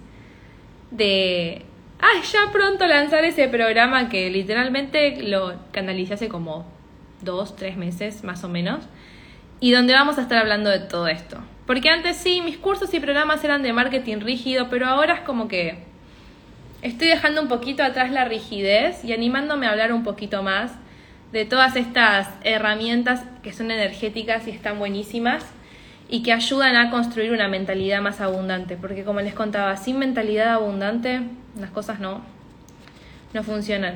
de 0.90 1.64
ah, 2.00 2.22
ya 2.30 2.52
pronto 2.52 2.86
lanzar 2.86 3.24
ese 3.24 3.48
programa 3.48 4.08
que 4.08 4.30
literalmente 4.30 5.22
lo 5.22 5.54
canalicé 5.72 6.14
hace 6.14 6.28
como 6.28 6.66
dos, 7.22 7.56
tres 7.56 7.76
meses 7.76 8.24
más 8.24 8.44
o 8.44 8.48
menos 8.48 8.84
y 9.60 9.70
donde 9.70 9.94
vamos 9.94 10.18
a 10.18 10.22
estar 10.22 10.38
hablando 10.38 10.70
de 10.70 10.80
todo 10.80 11.06
esto. 11.06 11.38
Porque 11.66 11.88
antes 11.88 12.16
sí, 12.16 12.42
mis 12.42 12.58
cursos 12.58 12.92
y 12.92 13.00
programas 13.00 13.44
eran 13.44 13.62
de 13.62 13.72
marketing 13.72 14.18
rígido, 14.18 14.68
pero 14.68 14.86
ahora 14.86 15.14
es 15.14 15.20
como 15.20 15.46
que 15.46 15.84
estoy 16.82 17.08
dejando 17.08 17.40
un 17.40 17.48
poquito 17.48 17.84
atrás 17.84 18.10
la 18.10 18.24
rigidez 18.24 19.04
y 19.04 19.12
animándome 19.12 19.66
a 19.66 19.70
hablar 19.70 19.92
un 19.92 20.02
poquito 20.02 20.42
más 20.42 20.72
de 21.32 21.44
todas 21.46 21.76
estas 21.76 22.28
herramientas 22.44 23.24
que 23.42 23.52
son 23.52 23.70
energéticas 23.70 24.46
y 24.46 24.50
están 24.50 24.78
buenísimas 24.78 25.44
y 26.08 26.22
que 26.22 26.32
ayudan 26.32 26.76
a 26.76 26.90
construir 26.90 27.32
una 27.32 27.48
mentalidad 27.48 28.02
más 28.02 28.20
abundante. 28.20 28.76
Porque 28.76 29.02
como 29.02 29.20
les 29.20 29.34
contaba, 29.34 29.76
sin 29.76 29.98
mentalidad 29.98 30.54
abundante 30.54 31.22
las 31.58 31.70
cosas 31.70 32.00
no, 32.00 32.22
no 33.32 33.42
funcionan. 33.42 33.94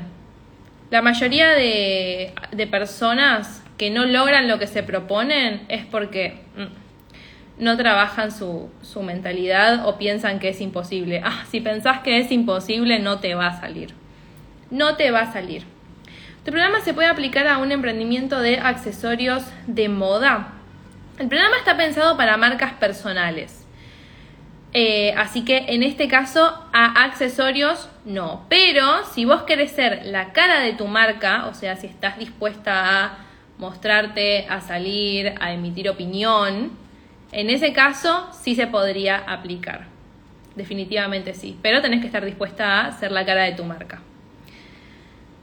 La 0.90 1.02
mayoría 1.02 1.50
de, 1.50 2.32
de 2.52 2.66
personas 2.66 3.62
que 3.76 3.90
no 3.90 4.06
logran 4.06 4.48
lo 4.48 4.58
que 4.58 4.66
se 4.66 4.82
proponen 4.82 5.66
es 5.68 5.84
porque 5.84 6.40
mm, 6.56 7.62
no 7.62 7.76
trabajan 7.76 8.32
su, 8.32 8.70
su 8.82 9.02
mentalidad 9.02 9.86
o 9.86 9.98
piensan 9.98 10.38
que 10.38 10.50
es 10.50 10.60
imposible. 10.60 11.20
Ah, 11.24 11.44
si 11.50 11.60
pensás 11.60 12.00
que 12.00 12.18
es 12.18 12.32
imposible, 12.32 12.98
no 12.98 13.18
te 13.18 13.34
va 13.34 13.48
a 13.48 13.60
salir. 13.60 13.94
No 14.70 14.96
te 14.96 15.10
va 15.10 15.20
a 15.20 15.32
salir. 15.32 15.75
Tu 16.46 16.52
programa 16.52 16.80
se 16.80 16.94
puede 16.94 17.08
aplicar 17.08 17.48
a 17.48 17.58
un 17.58 17.72
emprendimiento 17.72 18.38
de 18.38 18.60
accesorios 18.60 19.42
de 19.66 19.88
moda. 19.88 20.52
El 21.18 21.26
programa 21.26 21.56
está 21.56 21.76
pensado 21.76 22.16
para 22.16 22.36
marcas 22.36 22.72
personales. 22.74 23.66
Eh, 24.72 25.12
así 25.16 25.44
que 25.44 25.64
en 25.66 25.82
este 25.82 26.06
caso 26.06 26.56
a 26.72 27.02
accesorios 27.02 27.88
no. 28.04 28.46
Pero 28.48 29.04
si 29.12 29.24
vos 29.24 29.42
querés 29.42 29.72
ser 29.72 30.06
la 30.06 30.32
cara 30.32 30.60
de 30.60 30.74
tu 30.74 30.86
marca, 30.86 31.46
o 31.48 31.54
sea, 31.54 31.74
si 31.74 31.88
estás 31.88 32.16
dispuesta 32.16 33.06
a 33.06 33.18
mostrarte, 33.58 34.46
a 34.48 34.60
salir, 34.60 35.34
a 35.40 35.52
emitir 35.52 35.90
opinión, 35.90 36.70
en 37.32 37.50
ese 37.50 37.72
caso 37.72 38.30
sí 38.30 38.54
se 38.54 38.68
podría 38.68 39.16
aplicar. 39.16 39.86
Definitivamente 40.54 41.34
sí. 41.34 41.58
Pero 41.60 41.82
tenés 41.82 42.02
que 42.02 42.06
estar 42.06 42.24
dispuesta 42.24 42.86
a 42.86 42.92
ser 42.92 43.10
la 43.10 43.26
cara 43.26 43.42
de 43.42 43.52
tu 43.54 43.64
marca. 43.64 44.00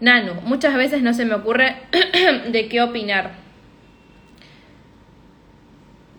Nanu, 0.04 0.34
muchas 0.42 0.76
veces 0.76 1.02
no 1.02 1.14
se 1.14 1.24
me 1.24 1.34
ocurre 1.34 1.78
de 2.50 2.68
qué 2.68 2.82
opinar. 2.82 3.32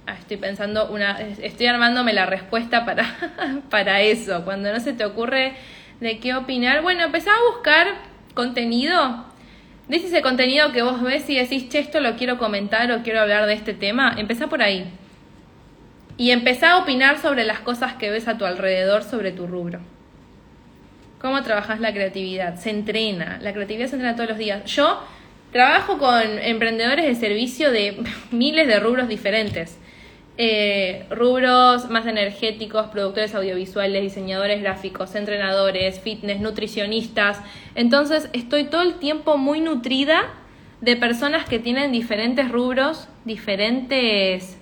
Ah, 0.06 0.16
estoy 0.18 0.38
pensando 0.38 0.88
una, 0.90 1.20
estoy 1.20 1.66
armándome 1.66 2.14
la 2.14 2.24
respuesta 2.24 2.86
para, 2.86 3.14
para 3.70 4.00
eso. 4.00 4.42
Cuando 4.46 4.72
no 4.72 4.80
se 4.80 4.94
te 4.94 5.04
ocurre 5.04 5.52
de 6.00 6.18
qué 6.18 6.34
opinar, 6.34 6.80
bueno, 6.80 7.04
empezá 7.04 7.30
a 7.32 7.54
buscar 7.54 7.88
contenido. 8.32 9.26
Dice 9.86 10.06
ese 10.06 10.22
contenido 10.22 10.72
que 10.72 10.80
vos 10.80 11.02
ves 11.02 11.28
y 11.28 11.36
decís, 11.36 11.68
che, 11.68 11.80
esto 11.80 12.00
lo 12.00 12.16
quiero 12.16 12.38
comentar 12.38 12.90
o 12.90 13.02
quiero 13.02 13.20
hablar 13.20 13.44
de 13.44 13.52
este 13.52 13.74
tema. 13.74 14.14
Empezá 14.16 14.46
por 14.46 14.62
ahí. 14.62 14.90
Y 16.16 16.30
empezá 16.30 16.70
a 16.70 16.78
opinar 16.78 17.18
sobre 17.18 17.44
las 17.44 17.60
cosas 17.60 17.92
que 17.96 18.08
ves 18.08 18.28
a 18.28 18.38
tu 18.38 18.46
alrededor 18.46 19.02
sobre 19.02 19.30
tu 19.30 19.46
rubro. 19.46 19.80
¿Cómo 21.24 21.42
trabajas 21.42 21.80
la 21.80 21.94
creatividad? 21.94 22.56
Se 22.56 22.68
entrena. 22.68 23.38
La 23.40 23.54
creatividad 23.54 23.88
se 23.88 23.94
entrena 23.94 24.14
todos 24.14 24.28
los 24.28 24.36
días. 24.36 24.62
Yo 24.66 25.00
trabajo 25.52 25.96
con 25.96 26.20
emprendedores 26.20 27.06
de 27.06 27.14
servicio 27.14 27.72
de 27.72 27.96
miles 28.30 28.68
de 28.68 28.78
rubros 28.78 29.08
diferentes. 29.08 29.78
Eh, 30.36 31.06
rubros 31.08 31.88
más 31.88 32.04
energéticos, 32.06 32.88
productores 32.88 33.34
audiovisuales, 33.34 34.02
diseñadores 34.02 34.60
gráficos, 34.60 35.14
entrenadores, 35.14 35.98
fitness, 35.98 36.42
nutricionistas. 36.42 37.40
Entonces 37.74 38.28
estoy 38.34 38.64
todo 38.64 38.82
el 38.82 38.96
tiempo 38.96 39.38
muy 39.38 39.62
nutrida 39.62 40.24
de 40.82 40.94
personas 40.94 41.48
que 41.48 41.58
tienen 41.58 41.90
diferentes 41.90 42.50
rubros, 42.50 43.08
diferentes 43.24 44.58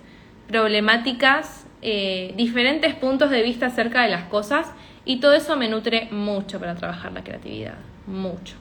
problemáticas, 0.46 1.66
eh, 1.80 2.34
diferentes 2.36 2.94
puntos 2.94 3.30
de 3.30 3.42
vista 3.42 3.66
acerca 3.66 4.04
de 4.04 4.10
las 4.10 4.26
cosas 4.26 4.70
y 5.04 5.20
todo 5.20 5.34
eso 5.34 5.56
me 5.56 5.68
nutre 5.68 6.08
mucho 6.10 6.60
para 6.60 6.74
trabajar 6.74 7.12
la 7.12 7.24
creatividad, 7.24 7.74
mucho. 8.06 8.54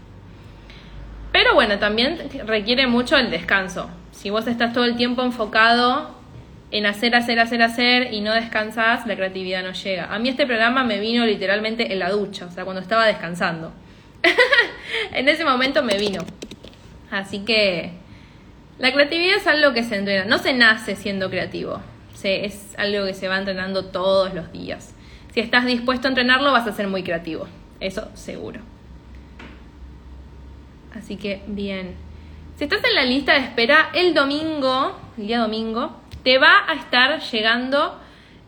Pero 1.31 1.53
bueno, 1.53 1.79
también 1.79 2.19
requiere 2.45 2.87
mucho 2.87 3.17
el 3.17 3.31
descanso. 3.31 3.89
Si 4.11 4.29
vos 4.29 4.47
estás 4.47 4.73
todo 4.73 4.85
el 4.85 4.97
tiempo 4.97 5.21
enfocado 5.23 6.15
en 6.71 6.85
hacer, 6.85 7.15
hacer, 7.15 7.39
hacer, 7.39 7.61
hacer 7.61 8.13
y 8.13 8.21
no 8.21 8.33
descansás, 8.33 9.05
la 9.05 9.15
creatividad 9.15 9.63
no 9.63 9.71
llega. 9.71 10.13
A 10.13 10.19
mí 10.19 10.29
este 10.29 10.45
programa 10.45 10.83
me 10.83 10.99
vino 10.99 11.25
literalmente 11.25 11.93
en 11.93 11.99
la 11.99 12.09
ducha, 12.09 12.45
o 12.45 12.51
sea, 12.51 12.63
cuando 12.63 12.81
estaba 12.81 13.05
descansando. 13.05 13.71
en 15.13 15.29
ese 15.29 15.45
momento 15.45 15.83
me 15.83 15.97
vino. 15.97 16.23
Así 17.11 17.39
que 17.39 17.91
la 18.79 18.91
creatividad 18.91 19.37
es 19.37 19.47
algo 19.47 19.73
que 19.73 19.83
se 19.83 19.97
entrena, 19.97 20.25
no 20.25 20.37
se 20.37 20.53
nace 20.53 20.95
siendo 20.95 21.29
creativo, 21.29 21.81
se, 22.13 22.45
es 22.45 22.73
algo 22.77 23.05
que 23.05 23.13
se 23.13 23.27
va 23.27 23.37
entrenando 23.37 23.85
todos 23.85 24.33
los 24.33 24.51
días. 24.51 24.95
Si 25.33 25.39
estás 25.39 25.65
dispuesto 25.65 26.07
a 26.07 26.09
entrenarlo, 26.09 26.51
vas 26.51 26.67
a 26.67 26.73
ser 26.73 26.87
muy 26.87 27.03
creativo, 27.03 27.47
eso 27.79 28.09
seguro. 28.15 28.59
Así 30.93 31.15
que 31.15 31.41
bien. 31.47 31.95
Si 32.57 32.65
estás 32.65 32.83
en 32.83 32.95
la 32.95 33.05
lista 33.05 33.33
de 33.33 33.39
espera, 33.39 33.89
el 33.93 34.13
domingo, 34.13 34.97
el 35.17 35.27
día 35.27 35.39
domingo, 35.39 35.95
te 36.23 36.37
va 36.37 36.69
a 36.69 36.73
estar 36.73 37.19
llegando 37.21 37.99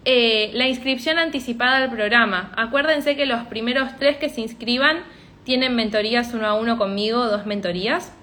eh, 0.05 0.51
la 0.53 0.67
inscripción 0.67 1.17
anticipada 1.17 1.77
al 1.77 1.89
programa. 1.89 2.51
Acuérdense 2.57 3.15
que 3.15 3.25
los 3.25 3.43
primeros 3.47 3.97
tres 3.97 4.17
que 4.17 4.29
se 4.29 4.41
inscriban 4.41 4.97
tienen 5.45 5.75
mentorías 5.75 6.33
uno 6.33 6.47
a 6.47 6.53
uno 6.53 6.77
conmigo, 6.77 7.25
dos 7.25 7.45
mentorías. 7.45 8.13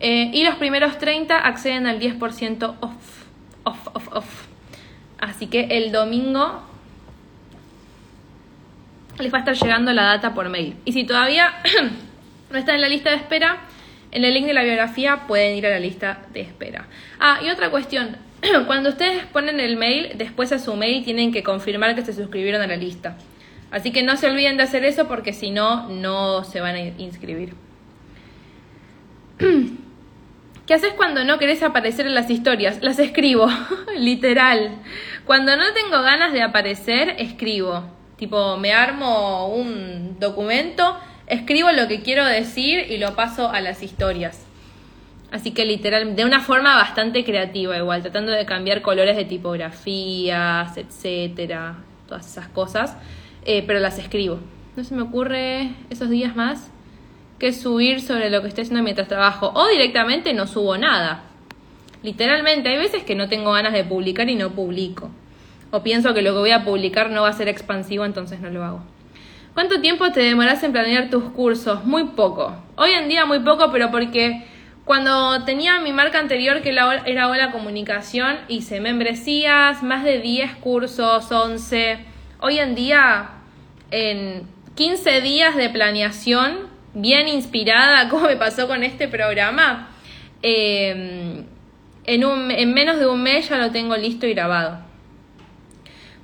Eh, 0.00 0.30
y 0.32 0.44
los 0.44 0.54
primeros 0.56 0.98
30 0.98 1.36
acceden 1.36 1.86
al 1.86 2.00
10% 2.00 2.76
off, 2.80 3.24
off, 3.64 3.88
off, 3.92 4.08
off. 4.12 4.46
Así 5.18 5.48
que 5.48 5.64
el 5.76 5.92
domingo 5.92 6.62
les 9.20 9.32
va 9.32 9.38
a 9.38 9.40
estar 9.40 9.54
llegando 9.54 9.92
la 9.92 10.02
data 10.04 10.34
por 10.34 10.48
mail. 10.48 10.76
Y 10.84 10.92
si 10.92 11.04
todavía 11.04 11.54
no 12.50 12.58
están 12.58 12.76
en 12.76 12.80
la 12.80 12.88
lista 12.88 13.10
de 13.10 13.16
espera, 13.16 13.58
en 14.10 14.24
el 14.24 14.34
link 14.34 14.46
de 14.46 14.54
la 14.54 14.62
biografía 14.62 15.26
pueden 15.26 15.56
ir 15.56 15.66
a 15.66 15.70
la 15.70 15.80
lista 15.80 16.20
de 16.32 16.40
espera. 16.40 16.86
Ah, 17.20 17.40
y 17.44 17.50
otra 17.50 17.70
cuestión, 17.70 18.16
Cuando 18.66 18.90
ustedes 18.90 19.24
ponen 19.26 19.60
el 19.60 19.76
mail, 19.76 20.12
después 20.16 20.52
a 20.52 20.58
su 20.58 20.74
mail 20.76 21.04
tienen 21.04 21.32
que 21.32 21.42
confirmar 21.42 21.94
que 21.94 22.02
se 22.04 22.12
suscribieron 22.12 22.62
a 22.62 22.66
la 22.66 22.76
lista. 22.76 23.16
Así 23.70 23.92
que 23.92 24.02
no 24.02 24.16
se 24.16 24.28
olviden 24.28 24.56
de 24.56 24.62
hacer 24.62 24.84
eso 24.84 25.08
porque 25.08 25.32
si 25.32 25.50
no, 25.50 25.88
no 25.88 26.44
se 26.44 26.60
van 26.60 26.74
a 26.74 26.80
inscribir. 26.80 27.54
¿Qué 30.66 30.74
haces 30.74 30.92
cuando 30.94 31.24
no 31.24 31.38
querés 31.38 31.62
aparecer 31.62 32.06
en 32.06 32.14
las 32.14 32.30
historias? 32.30 32.82
Las 32.82 32.98
escribo, 32.98 33.48
literal. 33.98 34.70
Cuando 35.24 35.56
no 35.56 35.72
tengo 35.74 36.02
ganas 36.02 36.32
de 36.32 36.42
aparecer, 36.42 37.16
escribo. 37.18 37.97
Tipo, 38.18 38.56
me 38.56 38.72
armo 38.72 39.48
un 39.48 40.18
documento, 40.18 40.96
escribo 41.28 41.70
lo 41.70 41.86
que 41.86 42.02
quiero 42.02 42.24
decir 42.26 42.90
y 42.90 42.98
lo 42.98 43.14
paso 43.14 43.48
a 43.48 43.60
las 43.60 43.82
historias. 43.82 44.44
Así 45.30 45.52
que 45.52 45.64
literal, 45.64 46.16
de 46.16 46.24
una 46.24 46.40
forma 46.40 46.74
bastante 46.74 47.24
creativa 47.24 47.76
igual, 47.76 48.02
tratando 48.02 48.32
de 48.32 48.44
cambiar 48.44 48.82
colores 48.82 49.16
de 49.16 49.24
tipografías, 49.24 50.76
etcétera, 50.76 51.76
todas 52.08 52.26
esas 52.26 52.48
cosas, 52.48 52.96
eh, 53.44 53.62
pero 53.66 53.78
las 53.78 53.98
escribo. 53.98 54.40
No 54.74 54.84
se 54.84 54.94
me 54.94 55.02
ocurre 55.02 55.70
esos 55.90 56.10
días 56.10 56.34
más 56.34 56.70
que 57.38 57.52
subir 57.52 58.00
sobre 58.00 58.30
lo 58.30 58.42
que 58.42 58.48
estoy 58.48 58.62
haciendo 58.62 58.82
mientras 58.82 59.06
trabajo, 59.06 59.52
o 59.54 59.68
directamente 59.68 60.32
no 60.32 60.46
subo 60.46 60.76
nada. 60.76 61.22
Literalmente, 62.02 62.68
hay 62.70 62.78
veces 62.78 63.04
que 63.04 63.14
no 63.14 63.28
tengo 63.28 63.52
ganas 63.52 63.72
de 63.72 63.84
publicar 63.84 64.28
y 64.28 64.34
no 64.34 64.50
publico. 64.50 65.10
O 65.70 65.82
pienso 65.82 66.14
que 66.14 66.22
lo 66.22 66.32
que 66.32 66.38
voy 66.38 66.50
a 66.50 66.64
publicar 66.64 67.10
no 67.10 67.22
va 67.22 67.28
a 67.28 67.32
ser 67.32 67.48
expansivo, 67.48 68.04
entonces 68.04 68.40
no 68.40 68.50
lo 68.50 68.64
hago. 68.64 68.82
¿Cuánto 69.54 69.80
tiempo 69.80 70.12
te 70.12 70.20
demoras 70.20 70.62
en 70.62 70.72
planear 70.72 71.10
tus 71.10 71.24
cursos? 71.24 71.84
Muy 71.84 72.04
poco. 72.04 72.56
Hoy 72.76 72.90
en 72.90 73.08
día 73.08 73.26
muy 73.26 73.40
poco, 73.40 73.72
pero 73.72 73.90
porque 73.90 74.44
cuando 74.84 75.44
tenía 75.44 75.80
mi 75.80 75.92
marca 75.92 76.18
anterior, 76.18 76.62
que 76.62 76.70
era 76.70 77.28
Hola 77.28 77.50
Comunicación, 77.50 78.38
hice 78.48 78.80
membresías, 78.80 79.82
más 79.82 80.02
de 80.02 80.20
10 80.20 80.54
cursos, 80.56 81.30
11. 81.30 81.98
Hoy 82.40 82.58
en 82.58 82.74
día, 82.74 83.30
en 83.90 84.46
15 84.76 85.20
días 85.20 85.56
de 85.56 85.68
planeación, 85.68 86.68
bien 86.94 87.28
inspirada, 87.28 88.08
como 88.10 88.26
me 88.26 88.36
pasó 88.36 88.66
con 88.66 88.82
este 88.82 89.08
programa, 89.08 89.90
em, 90.40 91.44
en, 92.04 92.24
un, 92.24 92.50
en 92.50 92.72
menos 92.72 92.98
de 92.98 93.06
un 93.06 93.22
mes 93.22 93.48
ya 93.50 93.58
lo 93.58 93.70
tengo 93.70 93.94
listo 93.94 94.26
y 94.26 94.32
grabado. 94.32 94.87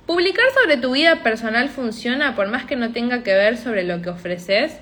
Publicar 0.05 0.45
sobre 0.61 0.77
tu 0.77 0.91
vida 0.91 1.23
personal 1.23 1.69
funciona 1.69 2.35
por 2.35 2.47
más 2.47 2.65
que 2.65 2.75
no 2.75 2.91
tenga 2.91 3.23
que 3.23 3.33
ver 3.33 3.57
sobre 3.57 3.83
lo 3.83 4.01
que 4.03 4.09
ofreces, 4.09 4.79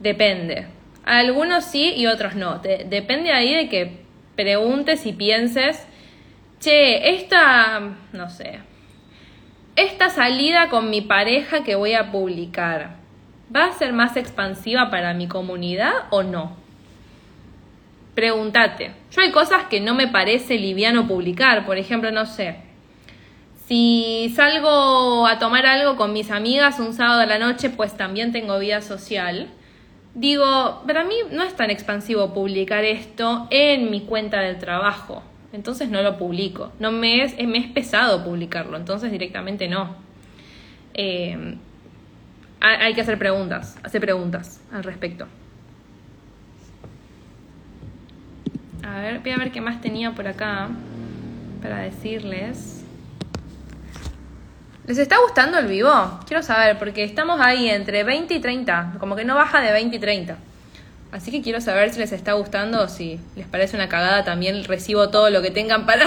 depende. 0.00 0.66
Algunos 1.04 1.64
sí 1.64 1.94
y 1.96 2.06
otros 2.06 2.34
no. 2.34 2.58
depende 2.58 3.32
ahí 3.32 3.54
de 3.54 3.68
que 3.68 4.00
preguntes 4.34 5.06
y 5.06 5.14
pienses, 5.14 5.86
che, 6.60 7.14
esta, 7.14 7.96
no 8.12 8.28
sé, 8.28 8.58
esta 9.76 10.10
salida 10.10 10.68
con 10.68 10.90
mi 10.90 11.00
pareja 11.00 11.64
que 11.64 11.74
voy 11.74 11.94
a 11.94 12.10
publicar, 12.10 12.96
¿va 13.54 13.66
a 13.66 13.72
ser 13.72 13.94
más 13.94 14.16
expansiva 14.16 14.90
para 14.90 15.14
mi 15.14 15.26
comunidad 15.26 15.92
o 16.10 16.22
no? 16.22 16.56
Pregúntate. 18.14 18.92
Yo 19.10 19.22
hay 19.22 19.30
cosas 19.30 19.64
que 19.64 19.80
no 19.80 19.94
me 19.94 20.08
parece 20.08 20.58
liviano 20.58 21.06
publicar, 21.06 21.64
por 21.64 21.78
ejemplo, 21.78 22.10
no 22.10 22.26
sé. 22.26 22.65
Si 23.66 24.32
salgo 24.36 25.26
a 25.26 25.38
tomar 25.38 25.66
algo 25.66 25.96
con 25.96 26.12
mis 26.12 26.30
amigas 26.30 26.78
un 26.78 26.92
sábado 26.92 27.20
a 27.20 27.26
la 27.26 27.38
noche, 27.38 27.70
pues 27.70 27.96
también 27.96 28.32
tengo 28.32 28.58
vida 28.58 28.80
social 28.80 29.48
digo, 30.16 30.82
para 30.86 31.04
mí 31.04 31.14
no 31.30 31.44
es 31.44 31.54
tan 31.54 31.70
expansivo 31.70 32.32
publicar 32.32 32.84
esto 32.84 33.46
en 33.50 33.90
mi 33.90 34.00
cuenta 34.00 34.40
del 34.40 34.58
trabajo. 34.58 35.22
Entonces 35.52 35.88
no 35.88 36.02
lo 36.02 36.18
publico. 36.18 36.72
No 36.80 36.90
me 36.90 37.22
es, 37.22 37.34
es 37.38 37.66
pesado 37.68 38.24
publicarlo, 38.24 38.76
entonces 38.76 39.12
directamente 39.12 39.68
no. 39.68 39.94
Eh, 40.94 41.56
hay 42.60 42.94
que 42.94 43.02
hacer 43.02 43.18
preguntas, 43.18 43.78
hacer 43.82 44.00
preguntas 44.00 44.60
al 44.72 44.82
respecto. 44.82 45.28
A 48.82 49.00
ver, 49.00 49.20
voy 49.20 49.30
a 49.30 49.36
ver 49.36 49.52
qué 49.52 49.60
más 49.60 49.80
tenía 49.80 50.12
por 50.12 50.26
acá 50.26 50.68
para 51.62 51.78
decirles. 51.78 52.75
¿Les 54.86 54.98
está 54.98 55.18
gustando 55.18 55.58
el 55.58 55.66
vivo? 55.66 55.90
Quiero 56.26 56.42
saber, 56.44 56.78
porque 56.78 57.02
estamos 57.02 57.40
ahí 57.40 57.68
entre 57.68 58.04
20 58.04 58.34
y 58.34 58.40
30, 58.40 58.94
como 59.00 59.16
que 59.16 59.24
no 59.24 59.34
baja 59.34 59.60
de 59.60 59.72
20 59.72 59.96
y 59.96 59.98
30. 59.98 60.38
Así 61.10 61.32
que 61.32 61.42
quiero 61.42 61.60
saber 61.60 61.90
si 61.92 61.98
les 61.98 62.12
está 62.12 62.34
gustando 62.34 62.88
si 62.88 63.18
les 63.34 63.46
parece 63.48 63.76
una 63.76 63.88
cagada, 63.88 64.22
también 64.24 64.62
recibo 64.64 65.08
todo 65.10 65.30
lo 65.30 65.42
que 65.42 65.50
tengan 65.50 65.86
para, 65.86 66.04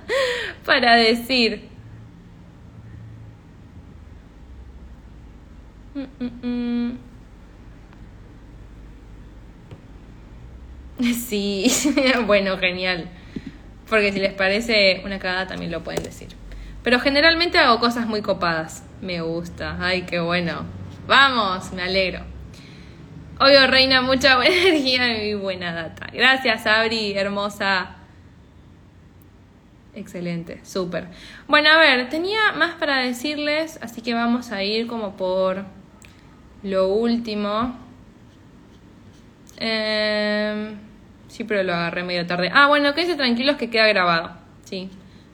para 0.66 0.96
decir. 0.96 1.68
Mm, 5.94 6.24
mm, 6.24 6.46
mm. 6.46 6.98
Sí, 11.14 11.70
bueno, 12.26 12.58
genial. 12.58 13.08
Porque 13.88 14.12
si 14.12 14.18
les 14.20 14.32
parece 14.32 15.02
una 15.04 15.18
cagada 15.18 15.46
también 15.46 15.70
lo 15.70 15.84
pueden 15.84 16.02
decir. 16.02 16.28
Pero 16.82 17.00
generalmente 17.00 17.58
hago 17.58 17.78
cosas 17.80 18.06
muy 18.06 18.22
copadas. 18.22 18.84
Me 19.00 19.20
gusta. 19.20 19.76
Ay, 19.80 20.02
qué 20.02 20.20
bueno. 20.20 20.64
Vamos, 21.06 21.72
me 21.72 21.82
alegro. 21.82 22.20
Obvio, 23.40 23.66
reina, 23.66 24.02
mucha 24.02 24.36
buena 24.36 24.54
energía 24.54 25.24
y 25.24 25.34
buena 25.34 25.72
data. 25.72 26.08
Gracias, 26.12 26.66
Abri, 26.66 27.12
hermosa. 27.16 27.96
Excelente, 29.94 30.60
súper. 30.64 31.08
Bueno, 31.46 31.70
a 31.70 31.78
ver, 31.78 32.08
tenía 32.08 32.52
más 32.56 32.74
para 32.74 32.98
decirles, 32.98 33.78
así 33.82 34.00
que 34.00 34.14
vamos 34.14 34.52
a 34.52 34.62
ir 34.62 34.86
como 34.86 35.16
por 35.16 35.64
lo 36.62 36.88
último. 36.88 37.76
Eh, 39.56 40.74
sí, 41.28 41.44
pero 41.44 41.62
lo 41.62 41.74
agarré 41.74 42.02
medio 42.04 42.26
tarde. 42.26 42.50
Ah, 42.52 42.68
bueno, 42.68 42.94
quédense 42.94 43.16
tranquilos 43.16 43.56
que 43.56 43.70
queda 43.70 43.86
grabado. 43.86 44.32
Sí, 44.64 44.90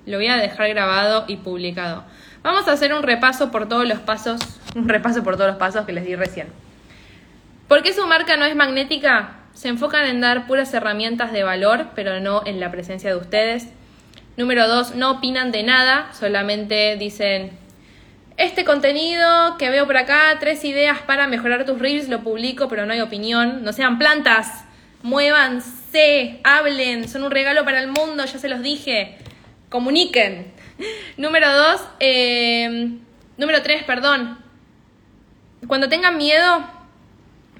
lo 0.06 0.18
voy 0.18 0.28
a 0.28 0.36
dejar 0.36 0.68
grabado 0.68 1.24
y 1.28 1.36
publicado. 1.36 2.04
Vamos 2.42 2.68
a 2.68 2.72
hacer 2.72 2.92
un 2.92 3.02
repaso 3.02 3.50
por 3.50 3.68
todos 3.68 3.88
los 3.88 4.00
pasos, 4.00 4.40
un 4.74 4.88
repaso 4.88 5.22
por 5.22 5.36
todos 5.36 5.48
los 5.48 5.56
pasos 5.56 5.86
que 5.86 5.92
les 5.92 6.04
di 6.04 6.14
recién. 6.14 6.48
¿Por 7.68 7.82
qué 7.82 7.92
su 7.94 8.06
marca 8.06 8.36
no 8.36 8.44
es 8.44 8.54
magnética? 8.54 9.36
Se 9.54 9.68
enfocan 9.68 10.04
en 10.04 10.20
dar 10.20 10.46
puras 10.46 10.74
herramientas 10.74 11.32
de 11.32 11.42
valor, 11.42 11.86
pero 11.94 12.20
no 12.20 12.42
en 12.44 12.60
la 12.60 12.70
presencia 12.70 13.10
de 13.10 13.16
ustedes. 13.16 13.68
Número 14.36 14.68
dos, 14.68 14.94
no 14.94 15.12
opinan 15.12 15.52
de 15.52 15.62
nada, 15.62 16.12
solamente 16.12 16.96
dicen, 16.96 17.52
este 18.36 18.64
contenido 18.64 19.56
que 19.58 19.70
veo 19.70 19.86
por 19.86 19.96
acá, 19.96 20.36
tres 20.40 20.64
ideas 20.64 20.98
para 21.02 21.28
mejorar 21.28 21.64
tus 21.64 21.78
reels, 21.78 22.08
lo 22.08 22.20
publico, 22.20 22.68
pero 22.68 22.84
no 22.84 22.92
hay 22.92 23.00
opinión. 23.00 23.62
No 23.62 23.72
sean 23.72 23.96
plantas, 23.96 24.64
muévanse, 25.02 26.40
hablen, 26.42 27.08
son 27.08 27.22
un 27.22 27.30
regalo 27.30 27.64
para 27.64 27.80
el 27.80 27.86
mundo, 27.86 28.24
ya 28.24 28.38
se 28.38 28.48
los 28.48 28.60
dije. 28.60 29.18
Comuniquen. 29.74 30.52
número 31.16 31.52
dos, 31.52 31.80
eh, 31.98 32.90
número 33.36 33.60
tres, 33.64 33.82
perdón. 33.82 34.38
Cuando 35.66 35.88
tengan 35.88 36.16
miedo, 36.16 36.64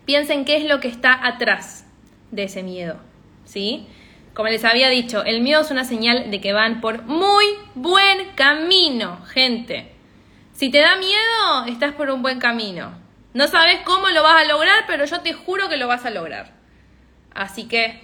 piensen 0.05 0.45
qué 0.45 0.59
es 0.59 0.65
lo 0.65 0.79
que 0.79 0.87
está 0.87 1.27
atrás 1.27 1.85
de 2.31 2.45
ese 2.45 2.63
miedo, 2.63 3.01
¿sí? 3.45 3.89
Como 4.33 4.49
les 4.49 4.65
había 4.65 4.91
dicho, 4.91 5.25
el 5.25 5.41
miedo 5.41 5.63
es 5.63 5.73
una 5.73 5.83
señal 5.83 6.31
de 6.31 6.41
que 6.41 6.53
van 6.53 6.81
por 6.81 7.03
muy 7.03 7.47
buen 7.75 8.29
camino, 8.37 9.21
gente. 9.27 9.91
Si 10.53 10.71
te 10.71 10.79
da 10.79 10.95
miedo, 10.95 11.65
estás 11.67 11.95
por 11.95 12.11
un 12.11 12.23
buen 12.23 12.39
camino. 12.39 12.93
No 13.33 13.49
sabes 13.49 13.81
cómo 13.81 14.09
lo 14.11 14.23
vas 14.23 14.41
a 14.41 14.45
lograr, 14.45 14.85
pero 14.87 15.05
yo 15.05 15.21
te 15.23 15.33
juro 15.33 15.69
que 15.69 15.79
lo 15.79 15.89
vas 15.89 16.05
a 16.05 16.11
lograr. 16.11 16.53
Así 17.35 17.65
que 17.65 18.03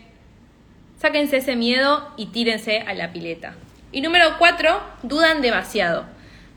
sáquense 0.99 1.37
ese 1.37 1.55
miedo 1.55 2.13
y 2.17 2.27
tírense 2.27 2.81
a 2.81 2.95
la 2.95 3.13
pileta. 3.13 3.55
Y 3.93 4.03
número 4.03 4.37
cuatro, 4.39 4.81
dudan 5.03 5.43
demasiado. 5.43 6.05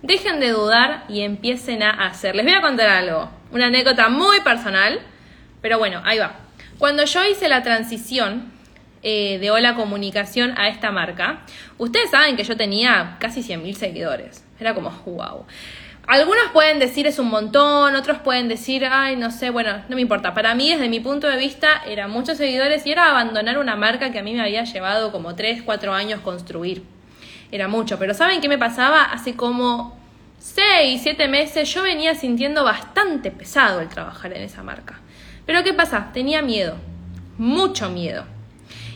Dejen 0.04 0.40
de 0.40 0.50
dudar 0.50 1.06
y 1.10 1.22
empiecen 1.22 1.82
a 1.82 2.06
hacer. 2.06 2.36
Les 2.36 2.46
voy 2.46 2.54
a 2.54 2.62
contar 2.62 2.88
algo, 2.88 3.32
una 3.52 3.68
anécdota 3.68 4.08
muy 4.10 4.40
personal, 4.42 5.00
pero 5.60 5.80
bueno, 5.80 6.02
ahí 6.06 6.20
va. 6.20 6.36
Cuando 6.78 7.06
yo 7.06 7.26
hice 7.26 7.48
la 7.50 7.64
transición 7.64 8.52
eh, 9.02 9.40
de 9.40 9.50
Hola 9.50 9.74
Comunicación 9.74 10.54
a 10.60 10.68
esta 10.68 10.92
marca, 10.92 11.42
ustedes 11.80 12.12
saben 12.12 12.36
que 12.36 12.44
yo 12.44 12.56
tenía 12.56 13.18
casi 13.20 13.42
100.000 13.42 13.74
seguidores. 13.74 14.46
Era 14.60 14.76
como, 14.76 14.92
wow. 14.92 15.46
Algunos 16.06 16.52
pueden 16.54 16.78
decir 16.78 17.08
es 17.08 17.18
un 17.18 17.30
montón, 17.30 17.96
otros 17.96 18.20
pueden 18.20 18.48
decir, 18.48 18.86
ay, 18.86 19.16
no 19.16 19.32
sé, 19.32 19.50
bueno, 19.50 19.82
no 19.90 19.96
me 19.96 20.02
importa. 20.02 20.36
Para 20.36 20.54
mí, 20.54 20.70
desde 20.70 20.88
mi 20.88 21.00
punto 21.00 21.28
de 21.28 21.38
vista, 21.38 21.82
eran 21.88 22.12
muchos 22.12 22.38
seguidores 22.38 22.86
y 22.86 22.92
era 22.92 23.10
abandonar 23.10 23.58
una 23.58 23.76
marca 23.76 24.12
que 24.12 24.20
a 24.20 24.24
mí 24.24 24.34
me 24.34 24.42
había 24.42 24.66
llevado 24.66 25.12
como 25.12 25.34
3, 25.34 25.64
4 25.64 25.94
años 25.94 26.20
construir. 26.22 26.93
Era 27.54 27.68
mucho, 27.68 28.00
pero 28.00 28.16
¿saben 28.16 28.42
qué 28.42 28.50
me 28.50 28.58
pasaba? 28.58 29.04
Hace 29.04 29.36
como 29.36 29.96
6, 30.40 31.00
7 31.04 31.28
meses 31.28 31.72
yo 31.72 31.84
venía 31.84 32.16
sintiendo 32.16 32.64
bastante 32.64 33.30
pesado 33.30 33.80
el 33.80 33.90
trabajar 33.90 34.34
en 34.34 34.42
esa 34.42 34.64
marca. 34.64 35.02
Pero 35.46 35.64
¿qué 35.64 35.72
pasa? 35.72 36.10
Tenía 36.16 36.42
miedo, 36.42 36.78
mucho 37.38 37.92
miedo. 37.92 38.26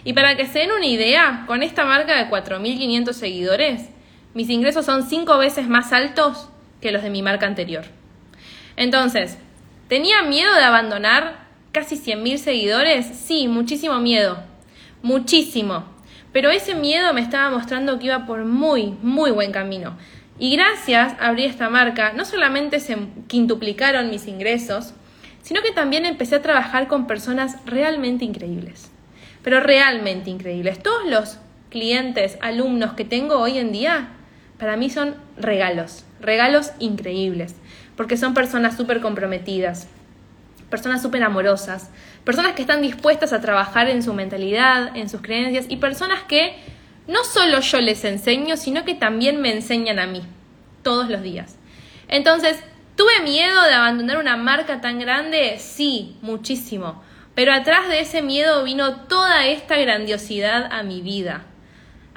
Y 0.04 0.14
para 0.14 0.36
que 0.36 0.48
se 0.48 0.58
den 0.58 0.72
una 0.72 0.88
idea, 0.88 1.44
con 1.46 1.62
esta 1.62 1.86
marca 1.86 2.16
de 2.16 2.32
4.500 2.32 3.14
seguidores, 3.14 3.90
mis 4.34 4.50
ingresos 4.50 4.88
son 4.88 5.08
5 5.08 5.38
veces 5.38 5.70
más 5.70 5.94
altos 5.94 6.50
que 6.82 6.92
los 6.92 7.04
de 7.04 7.12
mi 7.12 7.22
marca 7.22 7.46
anterior. 7.46 7.86
Entonces, 8.76 9.38
¿tenía 9.88 10.24
miedo 10.24 10.56
de 10.56 10.64
abandonar 10.64 11.46
casi 11.72 11.96
100.000 11.96 12.38
seguidores? 12.38 13.06
Sí, 13.06 13.48
muchísimo 13.48 14.00
miedo, 14.00 14.40
muchísimo. 15.04 15.96
Pero 16.38 16.52
ese 16.52 16.76
miedo 16.76 17.16
me 17.16 17.22
estaba 17.22 17.50
mostrando 17.50 17.98
que 17.98 18.06
iba 18.06 18.28
por 18.28 18.46
muy, 18.46 18.96
muy 19.02 19.32
buen 19.32 19.52
camino. 19.52 19.98
Y 20.38 20.56
gracias 20.56 21.14
a 21.20 21.30
abrir 21.30 21.50
esta 21.50 21.68
marca, 21.68 22.14
no 22.14 22.26
solamente 22.26 22.80
se 22.80 22.96
quintuplicaron 23.26 24.12
mis 24.12 24.28
ingresos, 24.28 24.94
sino 25.42 25.64
que 25.64 25.72
también 25.72 26.06
empecé 26.06 26.36
a 26.36 26.44
trabajar 26.44 26.88
con 26.88 27.08
personas 27.08 27.58
realmente 27.66 28.24
increíbles. 28.24 28.92
Pero 29.42 29.62
realmente 29.62 30.30
increíbles. 30.30 30.78
Todos 30.84 31.08
los 31.08 31.40
clientes, 31.72 32.38
alumnos 32.40 32.94
que 32.94 33.04
tengo 33.04 33.40
hoy 33.40 33.58
en 33.58 33.72
día, 33.72 34.10
para 34.60 34.78
mí 34.78 34.92
son 34.92 35.16
regalos, 35.38 36.06
regalos 36.22 36.72
increíbles, 36.78 37.56
porque 37.96 38.16
son 38.16 38.36
personas 38.36 38.78
súper 38.78 39.02
comprometidas, 39.02 39.88
personas 40.70 41.02
súper 41.02 41.24
amorosas, 41.24 41.90
personas 42.24 42.54
que 42.54 42.62
están 42.62 42.82
dispuestas 42.82 43.34
a 43.34 43.42
trabajar 43.42 43.90
en 43.90 44.04
su 44.04 44.14
mentalidad, 44.14 44.96
en 44.96 45.10
sus 45.10 45.22
creencias 45.22 45.66
y 45.70 45.78
personas 45.78 46.24
que 46.24 46.56
no 47.08 47.24
solo 47.24 47.62
yo 47.62 47.80
les 47.80 48.04
enseño, 48.04 48.58
sino 48.58 48.84
que 48.84 48.94
también 48.94 49.42
me 49.42 49.54
enseñan 49.54 50.00
a 50.00 50.08
mí 50.08 50.24
todos 50.84 51.10
los 51.10 51.22
días. 51.22 51.58
Entonces, 52.10 52.62
¿tuve 52.96 53.22
miedo 53.24 53.62
de 53.64 53.74
abandonar 53.74 54.18
una 54.18 54.36
marca 54.36 54.82
tan 54.82 55.00
grande? 55.00 55.58
Sí, 55.60 56.18
muchísimo. 56.22 57.02
Pero 57.34 57.54
atrás 57.54 57.88
de 57.88 58.02
ese 58.02 58.22
miedo 58.22 58.64
vino 58.64 59.02
toda 59.02 59.46
esta 59.46 59.78
grandiosidad 59.78 60.72
a 60.72 60.84
mi 60.84 61.02
vida. 61.02 61.44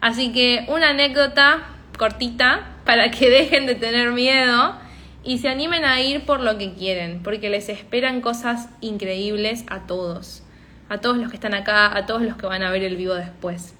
Así 0.00 0.32
que 0.32 0.64
una 0.68 0.90
anécdota 0.90 1.68
cortita 1.98 2.66
para 2.84 3.10
que 3.10 3.28
dejen 3.30 3.66
de 3.66 3.74
tener 3.74 4.10
miedo 4.10 4.79
y 5.22 5.38
se 5.38 5.48
animen 5.48 5.84
a 5.84 6.00
ir 6.00 6.24
por 6.24 6.40
lo 6.40 6.56
que 6.58 6.74
quieren, 6.74 7.22
porque 7.22 7.50
les 7.50 7.68
esperan 7.68 8.20
cosas 8.20 8.68
increíbles 8.80 9.64
a 9.68 9.86
todos, 9.86 10.42
a 10.88 10.98
todos 10.98 11.18
los 11.18 11.30
que 11.30 11.36
están 11.36 11.54
acá, 11.54 11.96
a 11.96 12.06
todos 12.06 12.22
los 12.22 12.36
que 12.36 12.46
van 12.46 12.62
a 12.62 12.70
ver 12.70 12.82
el 12.82 12.96
vivo 12.96 13.14
después. 13.14 13.74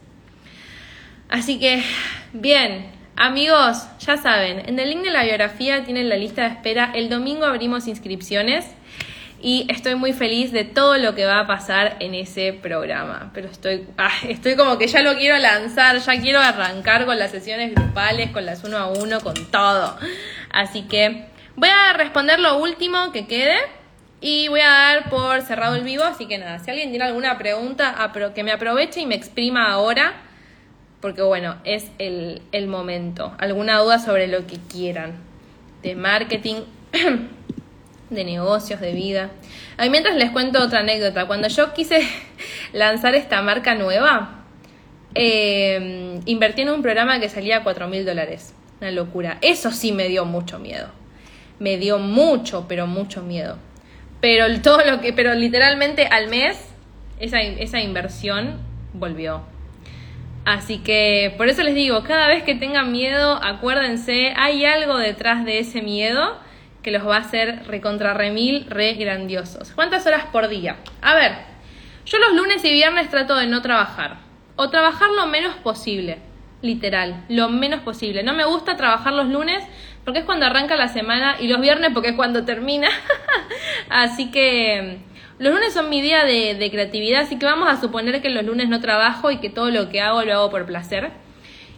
Así 1.31 1.59
que, 1.59 1.83
bien, 2.33 2.91
amigos, 3.17 3.87
ya 4.01 4.17
saben, 4.17 4.69
en 4.69 4.79
el 4.79 4.91
link 4.91 5.03
de 5.03 5.11
la 5.11 5.23
biografía 5.23 5.85
tienen 5.85 6.09
la 6.09 6.17
lista 6.17 6.43
de 6.43 6.49
espera. 6.49 6.91
El 6.95 7.09
domingo 7.09 7.47
abrimos 7.47 7.87
inscripciones 7.87 8.67
y 9.43 9.65
estoy 9.71 9.95
muy 9.95 10.13
feliz 10.13 10.53
de 10.53 10.65
todo 10.65 10.99
lo 10.99 11.15
que 11.15 11.25
va 11.25 11.41
a 11.41 11.47
pasar 11.47 11.97
en 12.01 12.15
ese 12.15 12.53
programa. 12.53 13.31
Pero 13.33 13.49
estoy, 13.49 13.87
ah, 13.97 14.11
estoy 14.29 14.57
como 14.57 14.77
que 14.77 14.87
ya 14.89 15.03
lo 15.03 15.17
quiero 15.17 15.39
lanzar, 15.39 15.99
ya 15.99 16.21
quiero 16.21 16.41
arrancar 16.41 17.07
con 17.07 17.19
las 17.19 17.31
sesiones 17.31 17.75
grupales, 17.75 18.31
con 18.33 18.45
las 18.45 18.65
uno 18.65 18.77
a 18.77 18.89
uno, 18.89 19.21
con 19.21 19.35
todo. 19.51 19.97
Así 20.51 20.83
que 20.83 21.30
voy 21.57 21.69
a 21.69 21.93
responder 21.93 22.41
lo 22.41 22.59
último 22.59 23.13
que 23.13 23.27
quede 23.27 23.57
y 24.21 24.49
voy 24.49 24.61
a 24.61 24.69
dar 24.69 25.11
por 25.11 25.43
cerrado 25.43 25.77
el 25.77 25.85
vivo. 25.85 26.05
Así 26.05 26.27
que 26.27 26.39
nada, 26.39 26.59
si 26.59 26.71
alguien 26.71 26.91
tiene 26.91 27.05
alguna 27.05 27.39
pregunta, 27.39 27.95
que 28.35 28.43
me 28.43 28.53
aproveche 28.53 29.01
y 29.01 29.07
me 29.07 29.15
exprima 29.15 29.71
ahora. 29.71 30.15
Porque 31.01 31.23
bueno, 31.23 31.57
es 31.65 31.91
el, 31.99 32.43
el 32.53 32.67
momento. 32.67 33.35
¿Alguna 33.39 33.79
duda 33.79 33.99
sobre 33.99 34.29
lo 34.29 34.47
que 34.47 34.59
quieran? 34.71 35.15
De 35.83 35.95
marketing. 35.95 36.63
de 38.11 38.25
negocios, 38.25 38.81
de 38.81 38.93
vida. 38.93 39.31
A 39.79 39.89
mientras 39.89 40.17
les 40.17 40.31
cuento 40.31 40.61
otra 40.61 40.81
anécdota. 40.81 41.27
Cuando 41.27 41.49
yo 41.49 41.73
quise 41.73 42.07
lanzar 42.73 43.15
esta 43.15 43.41
marca 43.41 43.75
nueva, 43.75 44.45
eh, 45.15 46.21
invertí 46.27 46.63
en 46.63 46.71
un 46.71 46.83
programa 46.83 47.19
que 47.21 47.29
salía 47.29 47.59
a 47.59 47.63
4 47.63 47.89
mil 47.89 48.05
dólares. 48.05 48.55
Una 48.81 48.91
locura. 48.91 49.39
Eso 49.41 49.71
sí 49.71 49.93
me 49.93 50.09
dio 50.09 50.25
mucho 50.25 50.59
miedo. 50.59 51.00
Me 51.61 51.77
dio 51.77 52.01
mucho, 52.01 52.67
pero 52.67 52.89
mucho 52.89 53.23
miedo. 53.23 53.57
Pero 54.21 54.61
todo 54.61 54.85
lo 54.85 55.01
que, 55.01 55.13
pero 55.13 55.35
literalmente 55.35 56.07
al 56.07 56.27
mes, 56.29 56.59
esa, 57.21 57.41
esa 57.41 57.81
inversión 57.81 58.59
volvió. 58.93 59.43
Así 60.45 60.79
que 60.79 61.35
por 61.37 61.49
eso 61.49 61.63
les 61.63 61.75
digo, 61.75 62.03
cada 62.03 62.27
vez 62.27 62.43
que 62.43 62.55
tengan 62.55 62.91
miedo, 62.91 63.39
acuérdense, 63.43 64.33
hay 64.37 64.65
algo 64.65 64.99
detrás 64.99 65.45
de 65.45 65.61
ese 65.61 65.83
miedo 65.83 66.39
que 66.83 66.91
los 66.91 67.07
va 67.07 67.17
a 67.17 67.21
hacer 67.21 67.67
recontra 67.67 68.15
remil, 68.15 68.67
re 68.69 68.95
grandiosos. 68.95 69.73
¿Cuántas 69.73 70.07
horas 70.07 70.25
por 70.33 70.49
día? 70.49 70.77
A 71.03 71.15
ver, 71.15 71.33
yo 72.07 72.19
los 72.19 72.35
lunes 72.35 72.65
y 72.65 72.73
viernes 72.73 73.11
trato 73.11 73.37
de 73.37 73.47
no 73.47 73.61
trabajar. 73.61 74.19
O 74.57 74.71
trabajar 74.71 75.11
lo 75.11 75.27
menos 75.27 75.55
posible. 75.57 76.19
Literal, 76.63 77.25
lo 77.29 77.49
menos 77.49 77.81
posible. 77.81 78.23
No 78.23 78.35
me 78.35 78.45
gusta 78.45 78.77
trabajar 78.77 79.13
los 79.13 79.29
lunes 79.29 79.63
porque 80.05 80.21
es 80.21 80.25
cuando 80.25 80.47
arranca 80.47 80.77
la 80.77 80.89
semana 80.89 81.37
y 81.39 81.49
los 81.49 81.61
viernes 81.61 81.91
porque 81.93 82.11
es 82.11 82.17
cuando 82.17 82.45
termina. 82.45 82.89
así 83.89 84.31
que 84.31 85.01
mm, 85.01 85.43
los 85.43 85.55
lunes 85.55 85.73
son 85.73 85.89
mi 85.89 86.01
día 86.01 86.25
de, 86.25 86.69
creatividad, 86.71 87.23
así 87.23 87.39
que 87.39 87.47
vamos 87.47 87.69
a 87.69 87.81
suponer 87.81 88.21
que 88.21 88.31
los 88.31 88.45
lunes 88.45 88.69
no 88.69 88.81
trabajo 88.81 89.31
y 89.31 89.39
que 89.39 89.51
todo 89.51 89.71
lo 89.71 89.89
que 89.89 90.01
hago 90.01 90.23
lo 90.23 90.33
hago 90.35 90.51
por 90.51 90.67
placer. 90.67 91.11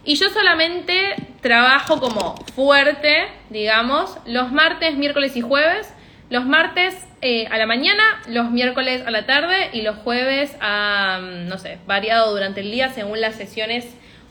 Y 0.05 0.15
yo 0.15 0.29
solamente 0.29 1.15
trabajo 1.41 1.99
como 2.01 2.35
fuerte, 2.55 3.27
digamos, 3.49 4.17
los 4.25 4.51
martes, 4.51 4.97
miércoles 4.97 5.35
y 5.37 5.41
jueves. 5.41 5.93
los 6.29 6.45
martes 6.45 6.95
eh, 7.21 7.47
a 7.51 7.57
la 7.57 7.67
mañana, 7.67 8.03
los 8.27 8.49
miércoles 8.49 9.03
a 9.05 9.11
la 9.11 9.25
tarde 9.25 9.69
y 9.71 9.81
los 9.81 9.97
jueves 9.97 10.57
a, 10.59 11.19
mm, 11.21 11.47
no 11.47 11.57
sé, 11.57 11.77
variado 11.85 12.31
durante 12.31 12.61
el 12.61 12.71
día 12.71 12.89
según 12.89 13.21
las 13.21 13.35
sesiones 13.35 13.85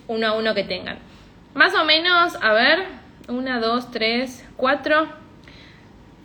uno 0.09 0.27
a 0.27 0.33
uno 0.33 0.55
que 0.55 0.65
tengan. 0.65 0.99
Más 1.55 1.75
o 1.75 1.85
menos, 1.85 2.37
a 2.43 2.53
ver, 2.53 2.85
una, 3.29 3.61
dos, 3.61 3.91
tres, 3.91 4.45
cuatro, 4.57 5.09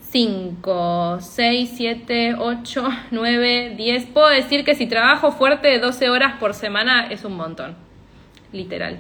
cinco, 0.09 1.17
seis, 1.21 1.71
siete, 1.75 2.35
ocho, 2.37 2.87
nueve, 3.11 3.73
diez. 3.75 4.05
Puedo 4.05 4.29
decir 4.29 4.63
que 4.63 4.75
si 4.75 4.87
trabajo 4.87 5.31
fuerte 5.31 5.79
12 5.79 6.09
horas 6.09 6.35
por 6.39 6.53
semana 6.53 7.07
es 7.07 7.23
un 7.23 7.35
montón, 7.35 7.75
literal. 8.51 8.99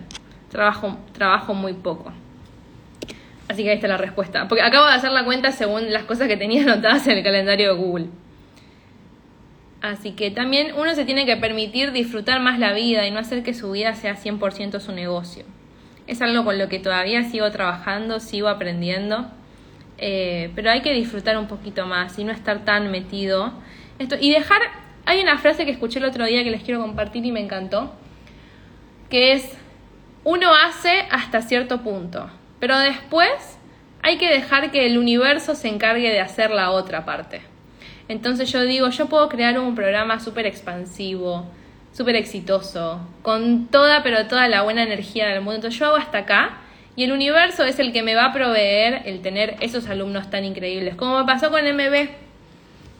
Trabajo, 0.49 0.97
trabajo 1.13 1.53
muy 1.53 1.73
poco. 1.73 2.11
Así 3.47 3.63
que 3.63 3.69
ahí 3.69 3.75
está 3.75 3.87
la 3.87 3.97
respuesta. 3.97 4.47
Porque 4.47 4.63
acabo 4.63 4.85
de 4.85 4.93
hacer 4.93 5.11
la 5.11 5.23
cuenta 5.23 5.51
según 5.51 5.91
las 5.91 6.03
cosas 6.03 6.27
que 6.27 6.37
tenía 6.37 6.63
anotadas 6.71 7.07
en 7.07 7.17
el 7.17 7.23
calendario 7.23 7.73
de 7.73 7.81
Google. 7.81 8.07
Así 9.81 10.11
que 10.11 10.31
también 10.31 10.73
uno 10.75 10.95
se 10.95 11.05
tiene 11.05 11.25
que 11.25 11.37
permitir 11.37 11.91
disfrutar 11.91 12.41
más 12.41 12.59
la 12.59 12.73
vida 12.73 13.05
y 13.05 13.11
no 13.11 13.19
hacer 13.19 13.43
que 13.43 13.53
su 13.53 13.71
vida 13.71 13.93
sea 13.93 14.15
100% 14.15 14.79
su 14.79 14.91
negocio. 14.91 15.45
Es 16.07 16.21
algo 16.21 16.43
con 16.45 16.57
lo 16.57 16.69
que 16.69 16.79
todavía 16.79 17.23
sigo 17.23 17.51
trabajando, 17.51 18.19
sigo 18.19 18.47
aprendiendo, 18.47 19.27
eh, 19.97 20.51
pero 20.55 20.71
hay 20.71 20.81
que 20.81 20.93
disfrutar 20.93 21.37
un 21.37 21.47
poquito 21.47 21.85
más 21.85 22.17
y 22.17 22.23
no 22.23 22.31
estar 22.31 22.65
tan 22.65 22.91
metido. 22.91 23.51
Esto, 23.99 24.15
y 24.19 24.31
dejar, 24.31 24.61
hay 25.05 25.21
una 25.21 25.37
frase 25.37 25.65
que 25.65 25.71
escuché 25.71 25.99
el 25.99 26.05
otro 26.05 26.25
día 26.25 26.43
que 26.43 26.51
les 26.51 26.63
quiero 26.63 26.81
compartir 26.81 27.25
y 27.25 27.31
me 27.31 27.41
encantó, 27.41 27.93
que 29.09 29.33
es, 29.33 29.51
uno 30.23 30.53
hace 30.53 31.05
hasta 31.11 31.41
cierto 31.41 31.81
punto, 31.81 32.29
pero 32.59 32.77
después 32.79 33.57
hay 34.01 34.17
que 34.17 34.29
dejar 34.29 34.71
que 34.71 34.85
el 34.85 34.97
universo 34.97 35.55
se 35.55 35.67
encargue 35.67 36.09
de 36.09 36.21
hacer 36.21 36.51
la 36.51 36.71
otra 36.71 37.05
parte. 37.05 37.41
Entonces 38.07 38.51
yo 38.51 38.63
digo, 38.63 38.89
yo 38.89 39.07
puedo 39.07 39.27
crear 39.27 39.59
un 39.59 39.75
programa 39.75 40.19
súper 40.19 40.45
expansivo, 40.45 41.45
súper 41.97 42.15
exitoso, 42.15 42.99
con 43.23 43.69
toda, 43.69 44.03
pero 44.03 44.27
toda 44.27 44.47
la 44.47 44.61
buena 44.61 44.83
energía 44.83 45.27
del 45.29 45.41
mundo. 45.41 45.55
Entonces 45.55 45.79
yo 45.79 45.87
hago 45.87 45.95
hasta 45.95 46.19
acá 46.19 46.59
y 46.95 47.03
el 47.03 47.11
universo 47.11 47.63
es 47.63 47.79
el 47.79 47.91
que 47.91 48.03
me 48.03 48.13
va 48.13 48.25
a 48.25 48.33
proveer 48.33 49.01
el 49.05 49.21
tener 49.21 49.55
esos 49.61 49.87
alumnos 49.87 50.29
tan 50.29 50.45
increíbles. 50.45 50.95
Como 50.95 51.17
me 51.17 51.25
pasó 51.25 51.49
con 51.49 51.63
MB. 51.63 52.09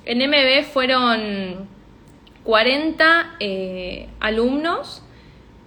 En 0.06 0.18
MB 0.18 0.64
fueron 0.64 1.68
40 2.44 3.36
eh, 3.40 4.10
alumnos 4.20 5.04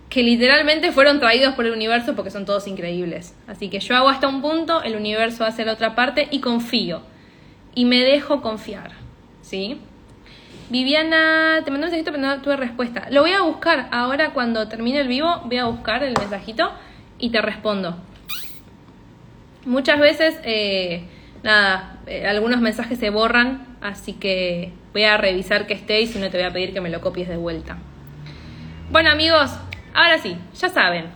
que 0.08 0.24
literalmente 0.24 0.90
fueron 0.90 1.20
traídos 1.20 1.54
por 1.54 1.66
el 1.66 1.72
universo 1.72 2.16
porque 2.16 2.32
son 2.32 2.44
todos 2.44 2.66
increíbles. 2.66 3.36
Así 3.46 3.68
que 3.68 3.78
yo 3.78 3.94
hago 3.94 4.08
hasta 4.08 4.26
un 4.26 4.42
punto, 4.42 4.82
el 4.82 4.96
universo 4.96 5.44
hace 5.44 5.64
la 5.64 5.74
otra 5.74 5.94
parte 5.94 6.26
y 6.32 6.40
confío. 6.40 7.02
Y 7.76 7.84
me 7.84 8.00
dejo 8.00 8.42
confiar. 8.42 8.90
¿Sí? 9.40 9.80
Viviana, 10.70 11.60
te 11.64 11.70
mandó 11.70 11.86
un 11.86 11.92
mensajito 11.92 12.12
pero 12.12 12.22
no 12.22 12.42
tuve 12.42 12.56
respuesta. 12.56 13.08
Lo 13.10 13.22
voy 13.22 13.32
a 13.32 13.42
buscar 13.42 13.88
ahora 13.90 14.30
cuando 14.30 14.68
termine 14.68 15.00
el 15.00 15.08
vivo, 15.08 15.42
voy 15.44 15.58
a 15.58 15.66
buscar 15.66 16.02
el 16.02 16.14
mensajito 16.18 16.72
y 17.18 17.30
te 17.30 17.42
respondo. 17.42 17.96
Muchas 19.66 20.00
veces, 20.00 20.40
eh, 20.44 21.04
nada, 21.42 21.98
eh, 22.06 22.26
algunos 22.26 22.60
mensajes 22.60 22.98
se 22.98 23.10
borran, 23.10 23.66
así 23.82 24.14
que 24.14 24.72
voy 24.92 25.04
a 25.04 25.16
revisar 25.16 25.66
que 25.66 25.74
esté 25.74 26.00
y 26.00 26.06
si 26.06 26.18
no 26.18 26.30
te 26.30 26.38
voy 26.38 26.46
a 26.46 26.52
pedir 26.52 26.72
que 26.72 26.80
me 26.80 26.88
lo 26.88 27.00
copies 27.00 27.28
de 27.28 27.36
vuelta. 27.36 27.76
Bueno 28.90 29.10
amigos, 29.10 29.52
Ahora 29.94 30.18
sí, 30.18 30.36
ya 30.54 30.68
saben. 30.68 31.06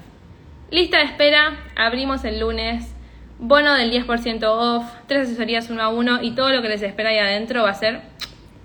Lista 0.70 0.98
de 0.98 1.04
espera, 1.04 1.56
abrimos 1.76 2.24
el 2.24 2.40
lunes. 2.40 2.90
Bono 3.38 3.74
del 3.74 3.90
10% 3.90 4.44
off, 4.44 4.84
tres 5.06 5.26
asesorías 5.26 5.68
uno 5.68 5.82
a 5.82 5.88
uno 5.88 6.22
y 6.22 6.32
todo 6.32 6.50
lo 6.50 6.62
que 6.62 6.68
les 6.68 6.82
espera 6.82 7.10
ahí 7.10 7.18
adentro 7.18 7.64
va 7.64 7.70
a 7.70 7.74
ser 7.74 8.00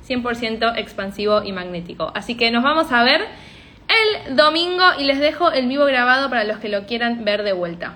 100% 0.10 0.74
expansivo 0.78 1.44
y 1.44 1.52
magnético. 1.52 2.12
Así 2.16 2.36
que 2.36 2.52
nos 2.52 2.64
vamos 2.64 2.92
a 2.92 3.04
ver 3.04 3.22
el 3.90 4.36
domingo 4.36 4.84
y 4.98 5.04
les 5.04 5.20
dejo 5.20 5.52
el 5.52 5.68
vivo 5.68 5.86
grabado 5.86 6.30
para 6.30 6.44
los 6.44 6.58
que 6.58 6.70
lo 6.70 6.86
quieran 6.86 7.24
ver 7.24 7.44
de 7.44 7.54
vuelta. 7.54 7.94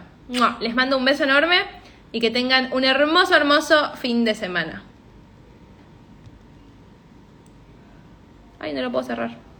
Les 0.59 0.75
mando 0.75 0.97
un 0.97 1.05
beso 1.05 1.23
enorme 1.23 1.57
y 2.11 2.19
que 2.19 2.31
tengan 2.31 2.71
un 2.71 2.83
hermoso, 2.83 3.35
hermoso 3.35 3.91
fin 3.95 4.23
de 4.23 4.35
semana. 4.35 4.83
Ay, 8.59 8.73
no 8.73 8.81
lo 8.81 8.91
puedo 8.91 9.03
cerrar. 9.03 9.52